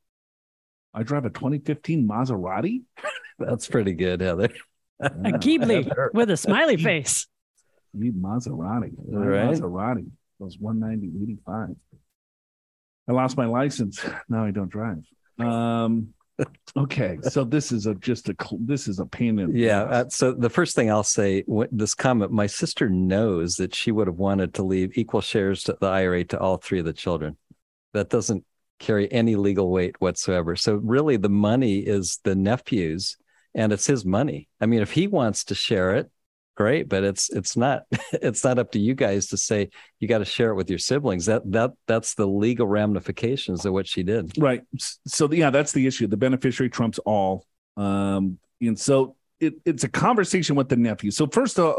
[0.95, 2.83] I drive a 2015 Maserati.
[3.39, 4.49] that's pretty good heather
[5.01, 7.27] A Ghibli with a smiley face.
[7.93, 8.93] Need Maserati.
[9.11, 9.51] My Right.
[9.51, 10.09] Maserati.
[10.41, 11.77] Those 190 85.
[13.09, 14.05] I lost my license.
[14.29, 15.05] Now I don't drive.
[15.39, 16.09] Um
[16.77, 17.19] okay.
[17.23, 19.83] So this is a just a this is a pain in the Yeah.
[19.83, 24.07] Uh, so the first thing I'll say, this comment, my sister knows that she would
[24.07, 27.37] have wanted to leave equal shares to the IRA to all three of the children.
[27.95, 28.45] That doesn't
[28.79, 30.57] carry any legal weight whatsoever.
[30.57, 33.17] So really, the money is the nephew's,
[33.55, 34.49] and it's his money.
[34.61, 36.11] I mean, if he wants to share it,
[36.57, 36.89] great.
[36.89, 40.25] But it's it's not it's not up to you guys to say you got to
[40.25, 41.27] share it with your siblings.
[41.27, 44.33] That that that's the legal ramifications of what she did.
[44.37, 44.63] Right.
[45.07, 46.09] So yeah, that's the issue.
[46.09, 47.45] The beneficiary trumps all.
[47.77, 51.11] Um, and so it, it's a conversation with the nephew.
[51.11, 51.75] So first, uh,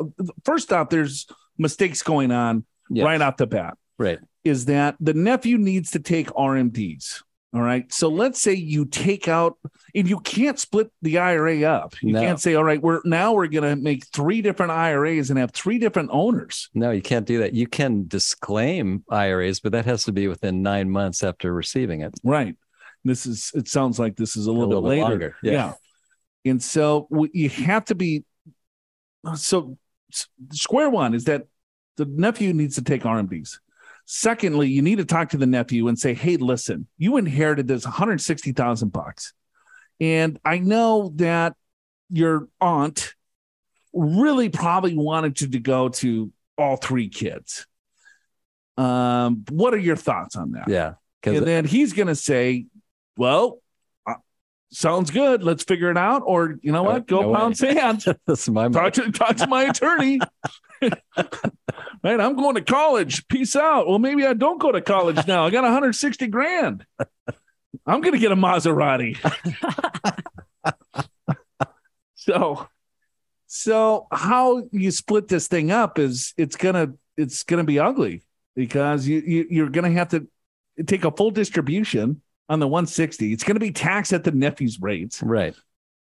[0.45, 1.25] first off, there's
[1.57, 3.03] mistakes going on Yeah.
[3.03, 3.77] right off the bat.
[3.97, 4.19] Right.
[4.43, 7.23] Is that the nephew needs to take RMDs?
[7.53, 7.91] All right.
[7.93, 9.57] So let's say you take out,
[9.95, 11.93] and you can't split the IRA up.
[12.01, 12.21] You No.
[12.21, 15.51] can't say, all right, we're now we're going to make three different IRAs and have
[15.51, 16.69] three different owners.
[16.73, 17.53] No, you can't do that.
[17.53, 22.13] You can disclaim IRAs, but that has to be within nine months after receiving it.
[22.23, 22.55] Right.
[23.05, 23.51] This is.
[23.55, 25.01] It sounds like this is a little, little bit later.
[25.01, 25.73] longer, yeah.
[26.45, 28.25] And so you have to be.
[29.35, 29.77] So
[30.51, 31.47] square one is that
[31.95, 33.57] the nephew needs to take RMDs.
[34.09, 37.83] Secondly, you need to talk to the nephew and say, "Hey, listen, you inherited this
[37.83, 39.33] 160,000 bucks.
[39.99, 41.55] And I know that
[42.09, 43.13] your aunt
[43.91, 47.67] really probably wanted you to go to all three kids.
[48.77, 50.69] Um, what are your thoughts on that?
[50.69, 50.93] Yeah.
[51.23, 52.67] And then he's going to say,
[53.17, 53.59] well,
[54.71, 55.43] sounds good.
[55.43, 56.23] Let's figure it out.
[56.25, 57.07] Or, you know No- what?
[57.07, 57.39] Go no way.
[57.39, 58.05] pound sand.
[58.27, 60.19] that's my talk, to, talk to my attorney.
[60.81, 60.99] right.
[62.03, 63.27] I'm going to college.
[63.27, 63.87] Peace out.
[63.87, 65.45] Well, maybe I don't go to college now.
[65.45, 66.85] I got 160 grand.
[67.85, 69.17] I'm going to get a Maserati.
[72.15, 72.67] so,
[73.47, 78.23] so how you split this thing up is it's gonna it's gonna be ugly
[78.55, 80.27] because you, you you're gonna have to
[80.85, 83.33] take a full distribution on the 160.
[83.33, 85.55] It's going to be taxed at the nephew's rates, Right.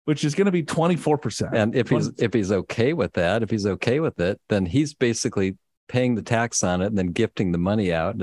[0.05, 1.51] which is going to be 24%.
[1.53, 4.95] And if he's if he's okay with that, if he's okay with it, then he's
[4.95, 5.57] basically
[5.89, 8.17] paying the tax on it and then gifting the money out.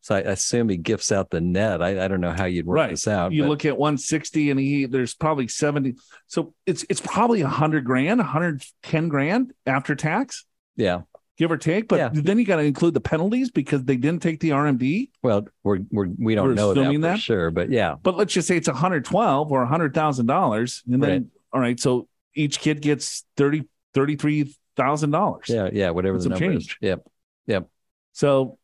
[0.00, 1.82] So I assume he gifts out the net.
[1.82, 2.90] I, I don't know how you'd work Right.
[2.90, 3.32] this out.
[3.32, 5.94] you but- look at 160 and he there's probably 70
[6.28, 10.44] so it's it's probably 100 grand 110 grand after tax
[10.76, 11.00] yeah.
[11.38, 12.08] Give or take but Yeah.
[12.12, 15.80] then you got to include the penalties because they didn't take the rmd Well, we're
[15.90, 17.18] we're we don't We're know that for that?
[17.20, 17.96] sure, but yeah.
[18.02, 21.22] but let's just say it's 112 or 100 thousand dollars and then Right.
[21.52, 26.46] all right so each kid gets 30 33 thousand dollars Yeah, yeah, whatever the number
[26.46, 26.78] change.
[26.82, 26.98] is.
[27.46, 27.68] Yep.
[28.12, 28.58] so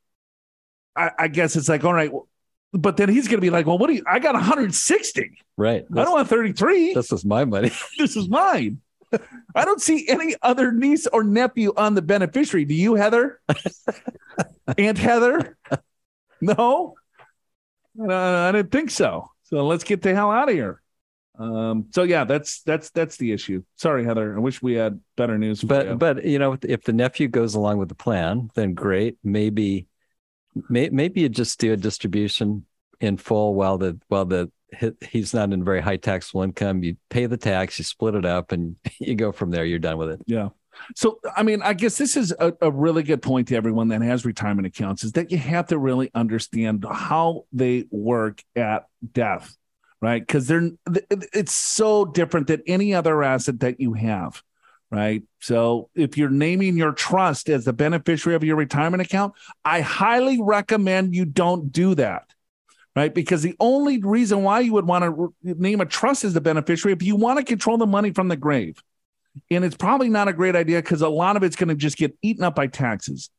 [0.94, 2.10] I, I guess it's like all right
[2.72, 5.84] but then he's gonna be like well what do you i got 160 Right.
[5.90, 7.70] i don't want 33 this is my money.
[7.98, 8.80] this is mine.
[9.54, 12.64] I don't see any other niece or nephew on the beneficiary.
[12.64, 13.40] Do you, Heather?
[14.78, 15.56] Aunt Heather?
[16.40, 16.94] No,
[18.00, 19.28] I didn't think so.
[19.44, 20.80] So let's get the hell out of here.
[21.38, 23.62] Um, so yeah, that's that's that's the issue.
[23.76, 24.36] Sorry, Heather.
[24.36, 25.62] I wish we had better news.
[25.62, 25.94] But you.
[25.96, 29.86] but you know if the nephew goes along with the plan then great maybe
[30.68, 32.66] may, maybe you just do a distribution
[33.02, 34.50] in full while the while the
[35.02, 38.52] he's not in very high taxable income you pay the tax you split it up
[38.52, 40.48] and you go from there you're done with it Yeah.
[40.96, 44.02] So, I mean, I guess this is a, a really good point to everyone that
[44.02, 49.54] has retirement accounts is that you have to really understand how they work at death,
[50.00, 50.24] right?
[50.26, 50.70] Because they're
[51.10, 54.42] it's so different than any other asset that you have,
[54.90, 55.22] right?
[55.40, 59.34] So, if you're naming your trust as the beneficiary of your retirement account,
[59.64, 62.32] I highly recommend you don't do that.
[62.94, 63.14] Right.
[63.14, 66.92] Because the only reason why you would want to name a trust as the beneficiary,
[66.92, 68.82] if you want to control the money from the grave,
[69.50, 71.96] and it's probably not a great idea because a lot of it's going to just
[71.96, 73.30] get eaten up by taxes.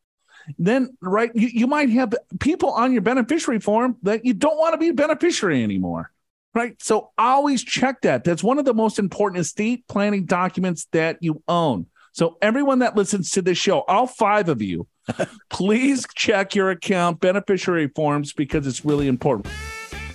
[0.57, 4.73] Then, right, you, you might have people on your beneficiary form that you don't want
[4.73, 6.11] to be a beneficiary anymore.
[6.55, 6.81] Right.
[6.81, 8.23] So always check that.
[8.23, 11.87] That's one of the most important estate planning documents that you own.
[12.11, 14.87] So, everyone that listens to this show, all five of you,
[15.49, 19.47] please check your account beneficiary forms because it's really important.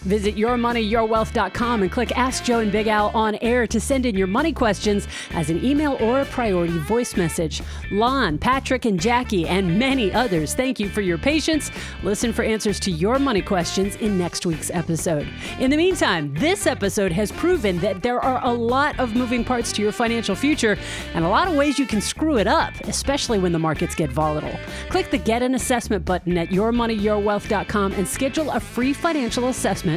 [0.03, 4.27] Visit yourmoneyyourwealth.com and click Ask Joe and Big Al on air to send in your
[4.27, 7.63] money questions as an email or a priority voice message.
[7.91, 11.71] Lon, Patrick, and Jackie, and many others, thank you for your patience.
[12.03, 15.29] Listen for answers to your money questions in next week's episode.
[15.59, 19.73] In the meantime, this episode has proven that there are a lot of moving parts
[19.73, 20.79] to your financial future
[21.15, 24.11] and a lot of ways you can screw it up, especially when the markets get
[24.11, 24.59] volatile.
[24.91, 29.88] Click the Get an Assessment button at yourmoneyyourwealth.com and schedule a free financial assessment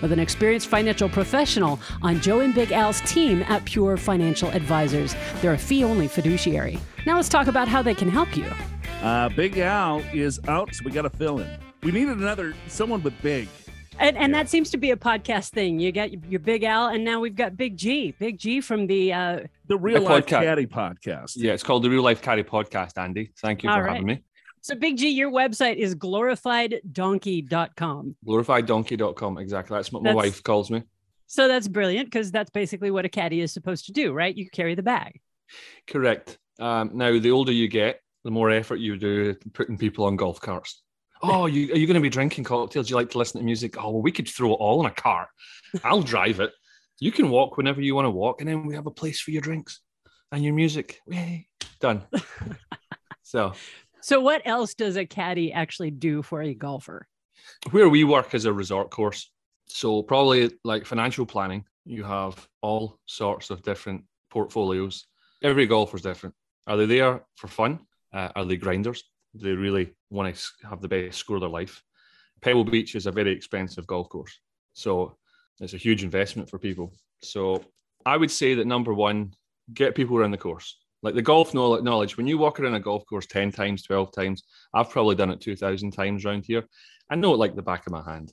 [0.00, 5.14] with an experienced financial professional on Joe and Big Al's team at Pure Financial Advisors.
[5.40, 6.78] They're a fee only fiduciary.
[7.06, 8.46] Now let's talk about how they can help you.
[9.02, 11.50] Uh, Big Al is out, so we got to fill in.
[11.82, 13.48] We needed another someone with big.
[13.98, 15.78] And, and that seems to be a podcast thing.
[15.78, 18.14] You got your Big Al, and now we've got Big G.
[18.18, 19.12] Big G from the.
[19.12, 20.42] Uh, The Real The Life podcast.
[20.42, 21.32] Caddy podcast.
[21.36, 23.30] Yeah, it's called the Real Life Caddy Podcast, Andi.
[23.38, 23.92] Thank you All for right.
[23.92, 24.22] having me.
[24.60, 28.16] So, Big G, your website is glorifieddonkey.com.
[28.26, 29.38] Glorifieddonkey.com.
[29.38, 29.76] Exactly.
[29.76, 30.82] That's what my That's- wife calls me.
[31.26, 34.36] So that's brilliant because that's basically what a caddy is supposed to do, right?
[34.36, 35.20] You carry the bag.
[35.86, 36.38] Correct.
[36.58, 40.40] Um, now, the older you get, the more effort you do putting people on golf
[40.40, 40.82] carts.
[41.22, 42.88] Oh, you, are you going to be drinking cocktails?
[42.88, 43.76] Do You like to listen to music?
[43.78, 45.28] Oh, well, we could throw it all in a cart.
[45.84, 46.50] I'll drive it.
[46.98, 49.30] You can walk whenever you want to walk, and then we have a place for
[49.30, 49.80] your drinks
[50.32, 50.98] and your music.
[51.06, 51.46] Yay.
[51.78, 52.02] Done.
[53.22, 53.52] so,
[54.02, 57.06] So, what else does a caddy actually do for a golfer?
[57.70, 59.30] where we work is a resort course.
[59.66, 65.06] So probably like financial planning, you have all sorts of different portfolios.
[65.42, 66.34] Every golfer's different.
[66.66, 67.80] Are they there for fun?
[68.12, 69.04] Uh, are they grinders?
[69.36, 71.82] Do they really want to have the best score of their life?
[72.40, 74.40] Pebble Beach is a very expensive golf course.
[74.72, 75.16] So
[75.60, 76.92] it's a huge investment for people.
[77.22, 77.64] So
[78.04, 79.34] I would say that number one,
[79.72, 80.78] get people around the course.
[81.02, 84.42] Like the golf knowledge, when you walk around a golf course 10 times, 12 times,
[84.74, 86.64] I've probably done it 2,000 times around here.
[87.10, 88.32] I know it like the back of my hand.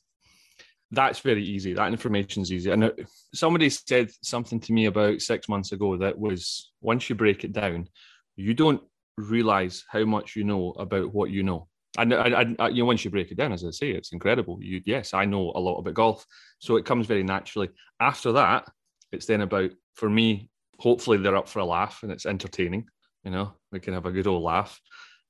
[0.91, 1.73] That's very easy.
[1.73, 2.71] That information's easy.
[2.71, 2.91] And uh,
[3.33, 7.53] somebody said something to me about six months ago that was once you break it
[7.53, 7.87] down,
[8.35, 8.81] you don't
[9.17, 11.67] realize how much you know about what you know.
[11.97, 14.13] And I, I, I, you know, once you break it down, as I say, it's
[14.13, 14.59] incredible.
[14.61, 16.25] You, yes, I know a lot about golf,
[16.59, 17.69] so it comes very naturally.
[17.99, 18.69] After that,
[19.11, 20.49] it's then about for me.
[20.79, 22.87] Hopefully, they're up for a laugh and it's entertaining.
[23.23, 24.79] You know, we can have a good old laugh,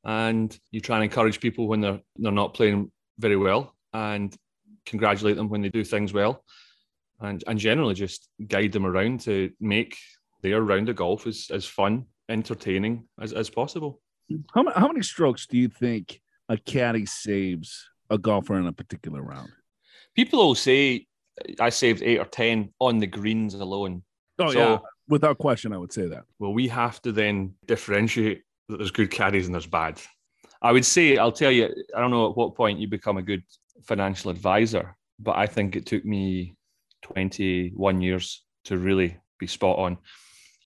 [0.04, 4.36] and you try and encourage people when they're they're not playing very well, and
[4.86, 6.44] congratulate them when they do things well,
[7.20, 9.98] and and generally just guide them around to make
[10.44, 14.00] their round of golf as, as fun, entertaining as, as possible.
[14.54, 19.24] How, how many strokes do you think a caddy saves a golfer in a particular
[19.24, 19.50] round?
[20.16, 21.08] People will say
[21.60, 24.04] I saved eight or ten on the greens alone.
[24.38, 24.78] Oh So- yeah,
[25.08, 26.24] without question, I would say that.
[26.40, 30.02] Well, we have to then differentiate that there's good caddies and there's bad.
[30.62, 33.22] I would say, I'll tell you, I don't know at what point you become a
[33.22, 33.44] good
[33.84, 36.56] financial advisor, but I think it took me
[37.04, 39.98] 21 years to really be spot on.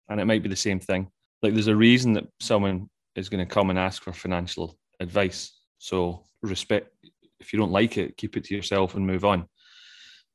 [0.09, 1.09] And it might be the same thing.
[1.41, 5.51] Like there's a reason that someone is going to come and ask for financial advice.
[5.77, 6.93] So respect,
[7.39, 9.45] if you don't like it, keep it to yourself and move on.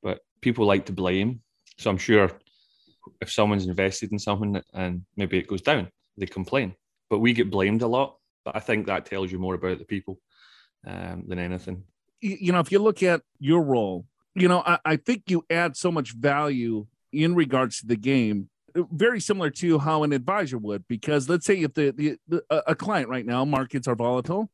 [0.03, 1.41] But people like to blame.
[1.79, 2.31] So I'm sure
[3.21, 6.75] if someone's invested in something and maybe it goes down, they complain.
[7.09, 8.17] But we get blamed a lot.
[8.45, 10.21] But I think that tells you more about the people
[10.87, 11.85] um, than anything.
[12.21, 15.77] you know, if you look at your role, you know, I, I think you add
[15.77, 20.59] so much value in regards to the game, uh, very similar to how an advisor
[20.59, 20.87] would.
[20.89, 24.51] Because let's say if the, the, a client right now, markets are volatile,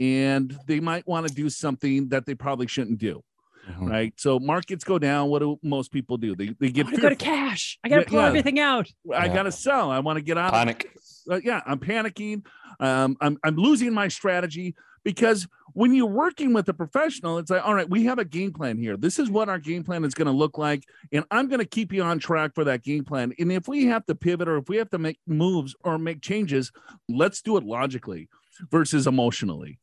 [0.00, 3.22] and they might want to do something that they probably shouldn't do,
[3.70, 3.86] Mm-hmm.
[3.86, 4.12] right?
[4.16, 5.28] So markets go down.
[5.30, 6.36] What do most people do?
[6.36, 7.78] They they get want to go to cash.
[7.82, 8.26] I got to pull yeah.
[8.26, 8.88] everything out.
[9.14, 9.34] I Yeah.
[9.34, 9.90] got to sell.
[9.90, 10.52] I want to get out.
[10.52, 10.90] Panic.
[11.30, 12.44] uh, yeah, I'm panicking.
[12.80, 17.64] Um, I'm I'm losing my strategy because when you're working with a professional, it's like,
[17.66, 18.96] all right, we have a game plan here.
[18.96, 21.66] This is what our game plan is going to look like, and I'm going to
[21.66, 23.32] keep you on track for that game plan.
[23.38, 26.20] And if we have to pivot or if we have to make moves or make
[26.20, 26.70] changes,
[27.08, 28.28] let's do it logically
[28.70, 29.78] versus emotionally.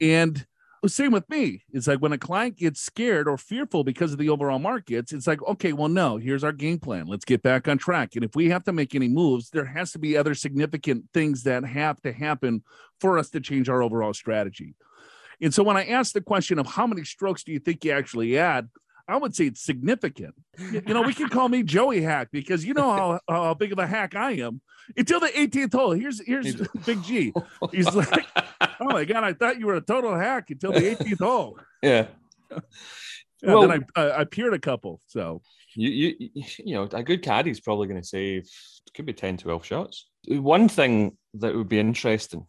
[0.00, 0.44] And
[0.88, 1.62] same with me.
[1.72, 5.26] It's like when a client gets scared or fearful because of the overall markets, it's
[5.26, 7.06] like, okay, well, no, here's our game plan.
[7.06, 8.14] Let's get back on track.
[8.14, 11.42] And if we have to make any moves, there has to be other significant things
[11.44, 12.62] that have to happen
[13.00, 14.74] for us to change our overall strategy.
[15.40, 17.92] And so when I asked the question of how many strokes do you think you
[17.92, 18.68] actually add,
[19.06, 20.34] I would say it's significant.
[20.58, 23.78] You know, we can call me Joey Hack because you know how, how big of
[23.78, 24.62] a hack I am.
[24.96, 26.56] Until the 18th hole, here's here's
[26.86, 27.32] Big G.
[27.70, 28.26] He's like,
[28.80, 31.58] oh my god, I thought you were a total hack until the 18th hole.
[31.82, 32.06] yeah.
[32.50, 32.58] Yeah,
[33.42, 35.00] Well- then I, I I peered a couple.
[35.06, 35.42] So
[35.74, 36.30] You, you,
[36.64, 38.48] you know, a good caddy is probably going to save,
[38.94, 40.08] could be 10, 12 shots.
[40.28, 42.46] One thing that would be interesting,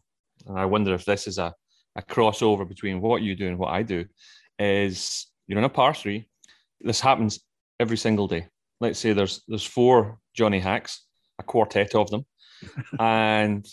[0.47, 1.53] and I wonder if this is a,
[1.97, 4.05] a crossover between what you do and what I do,
[4.59, 6.29] is you're in a par three.
[6.81, 7.39] This happens
[7.79, 8.47] every single day.
[8.79, 11.03] Let's say there's there's four Johnny Hacks,
[11.39, 12.25] a quartet of them,
[12.99, 13.65] and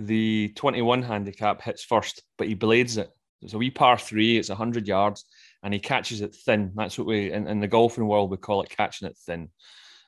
[0.00, 3.10] the 21 handicap hits first, but he blades it.
[3.42, 5.24] It's a wee par three, it's 100 yards,
[5.62, 6.72] and he catches it thin.
[6.74, 9.50] That's what we, in, in the golfing world, we call it catching it thin.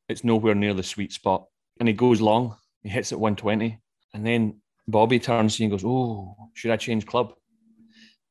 [0.09, 1.45] It's nowhere near the sweet spot.
[1.79, 3.79] And he goes long, he hits it 120.
[4.15, 7.35] And then Bobby turns to you and goes, Oh, should I change club?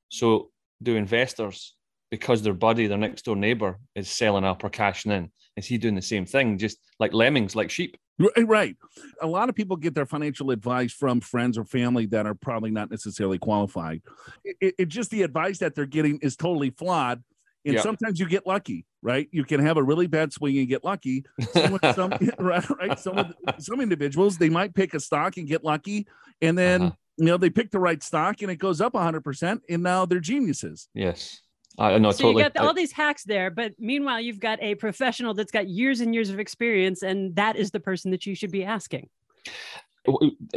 [0.09, 0.49] So,
[0.83, 1.75] do investors,
[2.09, 5.77] because their buddy, their next door neighbor, is selling up or cashing in, is he
[5.77, 6.57] doing the same thing?
[6.57, 7.97] Just like lemmings, like sheep?
[8.35, 8.75] Right, right.
[9.21, 12.71] A lot of people get their financial advice from friends or family that are probably
[12.71, 14.01] not necessarily qualified.
[14.43, 17.23] It, it- just the advice that they're getting is totally flawed.
[17.63, 17.81] And Yeah.
[17.81, 19.27] sometimes you get lucky, right?
[19.31, 21.23] You can have a really bad swing and get lucky.
[21.53, 22.99] Some, some right, right.
[22.99, 26.07] Some some individuals they might pick a stock and get lucky,
[26.41, 26.95] and then Uh-huh.
[27.17, 30.05] you know they pick the right stock and it goes up 100 percent, and now
[30.07, 30.89] they're geniuses.
[30.95, 31.41] Yes.
[31.77, 32.43] I know, so totally.
[32.43, 36.01] you got all these hacks there, but meanwhile, you've got a professional that's got years
[36.01, 39.09] and years of experience, and that is the person that you should be asking.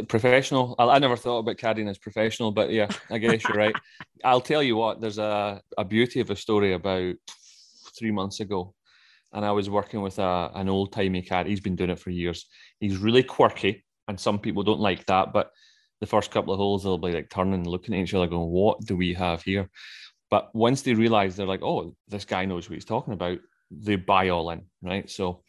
[0.07, 0.75] Professional.
[0.77, 3.75] I, I never thought about caddying as professional, but yeah, I guess you're right.
[4.23, 4.99] I'll tell you what.
[4.99, 7.15] There's a, a beauty of a story about
[7.97, 8.73] three months ago,
[9.31, 11.51] and I was working with a, an old timey caddy.
[11.51, 12.45] He's been doing it for years.
[12.79, 15.31] He's really quirky, and some people don't like that.
[15.31, 15.51] But
[16.01, 18.49] the first couple of holes, they'll be like turning and looking at each other, going,
[18.49, 19.69] "What do we have here?"
[20.29, 23.39] But once they realize they're like, "Oh, this guy knows what he's talking about,"
[23.71, 25.09] they buy all in, right?
[25.09, 25.43] So,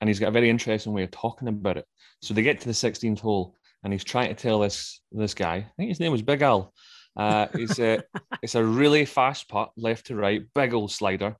[0.00, 1.86] and he's got a very interesting way of talking about it.
[2.22, 5.56] So they get to the 16th hole, and he's trying to tell this this guy.
[5.56, 6.72] I think his name was Big Al.
[7.16, 8.02] Uh, it's a
[8.42, 11.36] it's a really fast putt, left to right, big old slider,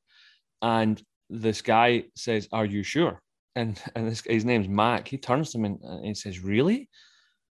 [0.62, 3.20] and this guy says, "Are you sure?"
[3.56, 5.08] And and this his name's Mac.
[5.08, 6.88] He turns to him and, and he says, "Really?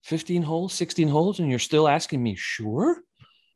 [0.05, 3.01] 15 holes, 16 holes, and you're still asking me sure?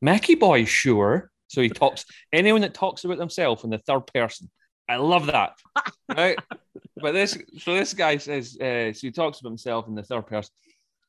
[0.03, 2.05] Mackie boy, sure." So he talks.
[2.33, 4.49] Anyone that talks about themselves in the third person,
[4.89, 5.55] I love that.
[6.17, 6.39] right?
[6.97, 10.29] But this, so this guy says, uh, so he talks about himself in the third
[10.29, 10.53] person.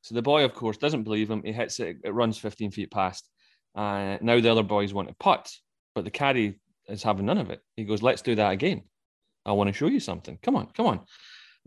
[0.01, 1.43] So the boy, of course, doesn't believe him.
[1.43, 3.29] He hits it, it runs 15 feet past.
[3.75, 5.51] Uh, now the other boys want to putt,
[5.93, 7.61] but the caddy is having none of it.
[7.75, 8.81] He goes, let's do that again.
[9.45, 10.39] I want to show you something.
[10.41, 11.01] Come on, come on.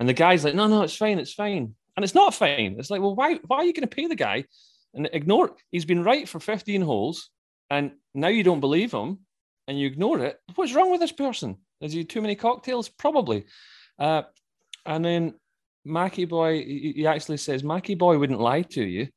[0.00, 1.76] And the guy's like, no, no, it's fine, it's fine.
[1.96, 2.74] And it's not fine.
[2.76, 4.46] It's like, well, why, why are you going to pay the guy
[4.94, 5.54] and ignore?
[5.70, 7.30] He's been right for 15 holes,
[7.70, 9.20] and now you don't believe him,
[9.66, 10.38] and you ignore it.
[10.54, 11.56] What's wrong with this person?
[11.80, 12.88] Is he too many cocktails?
[12.88, 13.46] Probably.
[13.98, 14.22] Uh,
[14.86, 15.34] and then
[15.84, 19.08] Mackie Boy, he actually says, Mackie Boy wouldn't lie to you.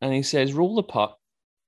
[0.00, 1.16] And he says, roll the putt.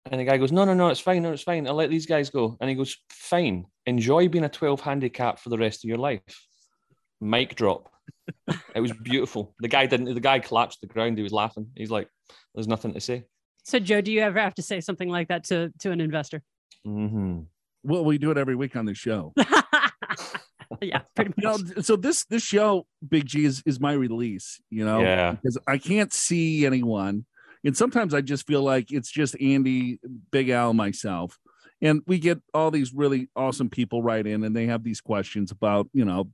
[0.07, 1.23] And the guy goes, no, no, no, it's fine.
[1.23, 1.67] No, it's fine.
[1.67, 2.57] I'll let these guys go.
[2.61, 3.67] And he goes, fine.
[3.87, 6.21] enjoy being a 12 handicap for the rest of your life.
[7.21, 7.91] Mic drop.
[8.75, 9.55] it was beautiful.
[9.61, 11.19] The guy didn't, the guy collapsed the ground.
[11.19, 11.71] He was laughing.
[11.77, 12.09] He's like,
[12.55, 13.25] there's nothing to say.
[13.65, 16.43] So, Joe, do you ever have to say something like that to, to an investor?
[16.87, 17.41] Mm-hmm.
[17.83, 19.33] Well, we do it every week on the show.
[20.81, 21.85] yeah, pretty You know, much.
[21.85, 24.61] so this this show, Big G, is is my release.
[24.71, 25.33] You know, Yeah.
[25.33, 27.25] because I can't see anyone,
[27.65, 29.99] and sometimes I just feel like it's just Andi,
[30.31, 31.39] Big Al, myself,
[31.83, 35.51] and we get all these really awesome people right in, and they have these questions
[35.51, 36.31] about you know,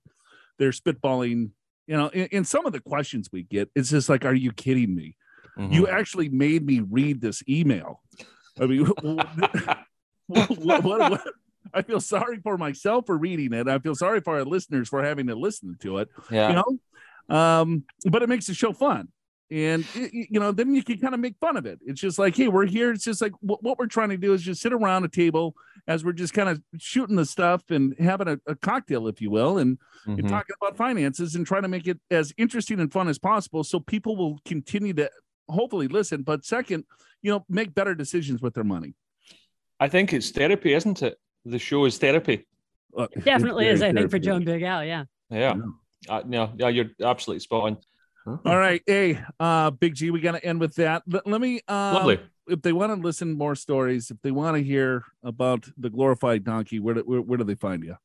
[0.59, 1.51] they're spitballing.
[1.87, 4.53] You know, in, in some of the questions we get, it's just like, "Are you
[4.53, 5.17] kidding me?
[5.59, 5.73] Mhm.
[5.73, 8.03] You actually made me read this email."
[8.61, 8.87] I mean,
[10.27, 11.23] what, what, what,
[11.75, 13.69] I feel sorry for myself for reading it.
[13.69, 16.09] I feel sorry for our listeners for having to listen to it.
[16.31, 16.49] yeah.
[16.49, 19.09] You know, um, but it makes the show fun,
[19.51, 21.81] and it- you know, then you can kind of make fun of it.
[21.85, 22.93] It's just like, hey, we're here.
[22.93, 25.55] It's just like what, what we're trying to do is just sit around a table
[25.89, 29.31] as we're just kind of shooting the stuff and having a, a cocktail, if you
[29.31, 30.29] will, and and Mhm.
[30.29, 33.81] talking about finances and trying to make it as interesting and fun as possible, so
[33.81, 35.11] people will continue to
[35.49, 36.23] hopefully listen.
[36.23, 36.85] But second,
[37.23, 38.95] you know, make better decisions with their money.
[39.79, 41.19] I think it's therapy, isn't it?
[41.45, 42.47] The show is therapy.
[42.97, 44.45] Uh, Definitely it's is, I very think, for Joe and.
[44.45, 44.85] Big Al.
[44.85, 45.05] Yeah.
[45.31, 45.55] Yeah.
[46.09, 47.79] Uh, no, yeah, you're absolutely spot on.
[48.45, 51.05] All right, hey, uh, Big G, we got to end with that.
[51.07, 52.19] Let, let me, uh, Lovely.
[52.49, 56.43] if they want to listen more stories, if they want to hear about the glorified
[56.43, 57.97] donkey, where do, where, where do they find you?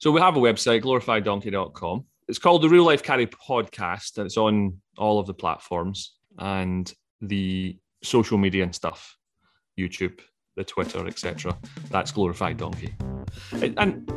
[0.00, 2.04] So we have a website, glorifieddonkey.com.
[2.26, 6.92] It's called the Real Life Caddy Podcast, and it's on all of the platforms and
[7.20, 9.16] the social media and stuff,
[9.78, 10.20] YouTube,
[10.56, 11.56] the Twitter, etc.
[11.90, 12.94] That's Glorified Donkey,
[13.52, 14.10] and,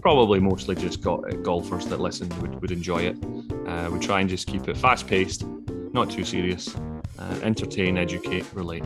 [0.00, 3.16] probably mostly just got golfers that listen would, would enjoy it.
[3.66, 5.44] Uh, we try and just keep it fast paced,
[5.92, 6.74] not too serious,
[7.20, 8.84] uh, entertain, educate, relate.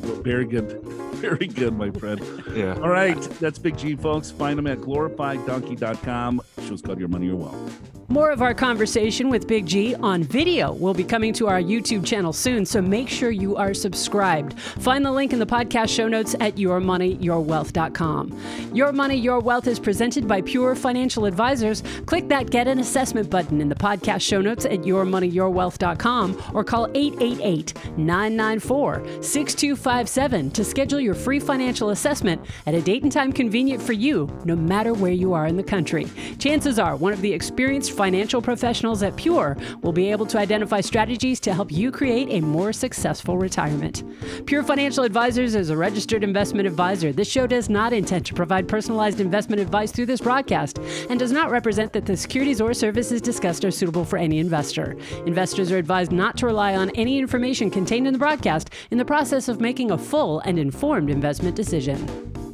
[0.00, 0.80] Very good,
[1.16, 2.20] very good, my friend.
[2.56, 2.72] Yeah.
[2.76, 4.30] All right, that's Big G, folks.
[4.30, 6.40] Find them at glorifieddonkey.com.
[6.66, 7.95] Show's called Your Money, Your Wealth.
[8.08, 12.06] More of our conversation with Big G on video will be coming to our YouTube
[12.06, 14.56] channel soon, so make sure you are subscribed.
[14.58, 18.40] Find the link in the podcast show notes at yourmoneyyourwealth.com.
[18.72, 21.82] Your Money, Your Wealth is presented by Pure Financial Advisors.
[22.06, 26.88] Click that Get an Assessment button in the podcast show notes at yourmoneyyourwealth.com or call
[26.94, 33.82] 888 994 6257 to schedule your free financial assessment at a date and time convenient
[33.82, 36.06] for you, no matter where you are in the country.
[36.38, 40.80] Chances are one of the experienced financial professionals at Pure will be able to identify
[40.80, 44.04] strategies to help you create a more successful retirement.
[44.46, 47.12] Pure Financial Advisors is a registered investment advisor.
[47.12, 50.78] This show does not intend to provide personalized investment advice through this broadcast
[51.08, 54.96] and does not represent that the securities or services discussed are suitable for any investor.
[55.26, 59.04] Investors are advised not to rely on any information contained in the broadcast in the
[59.04, 62.45] process of making a full and informed investment decision.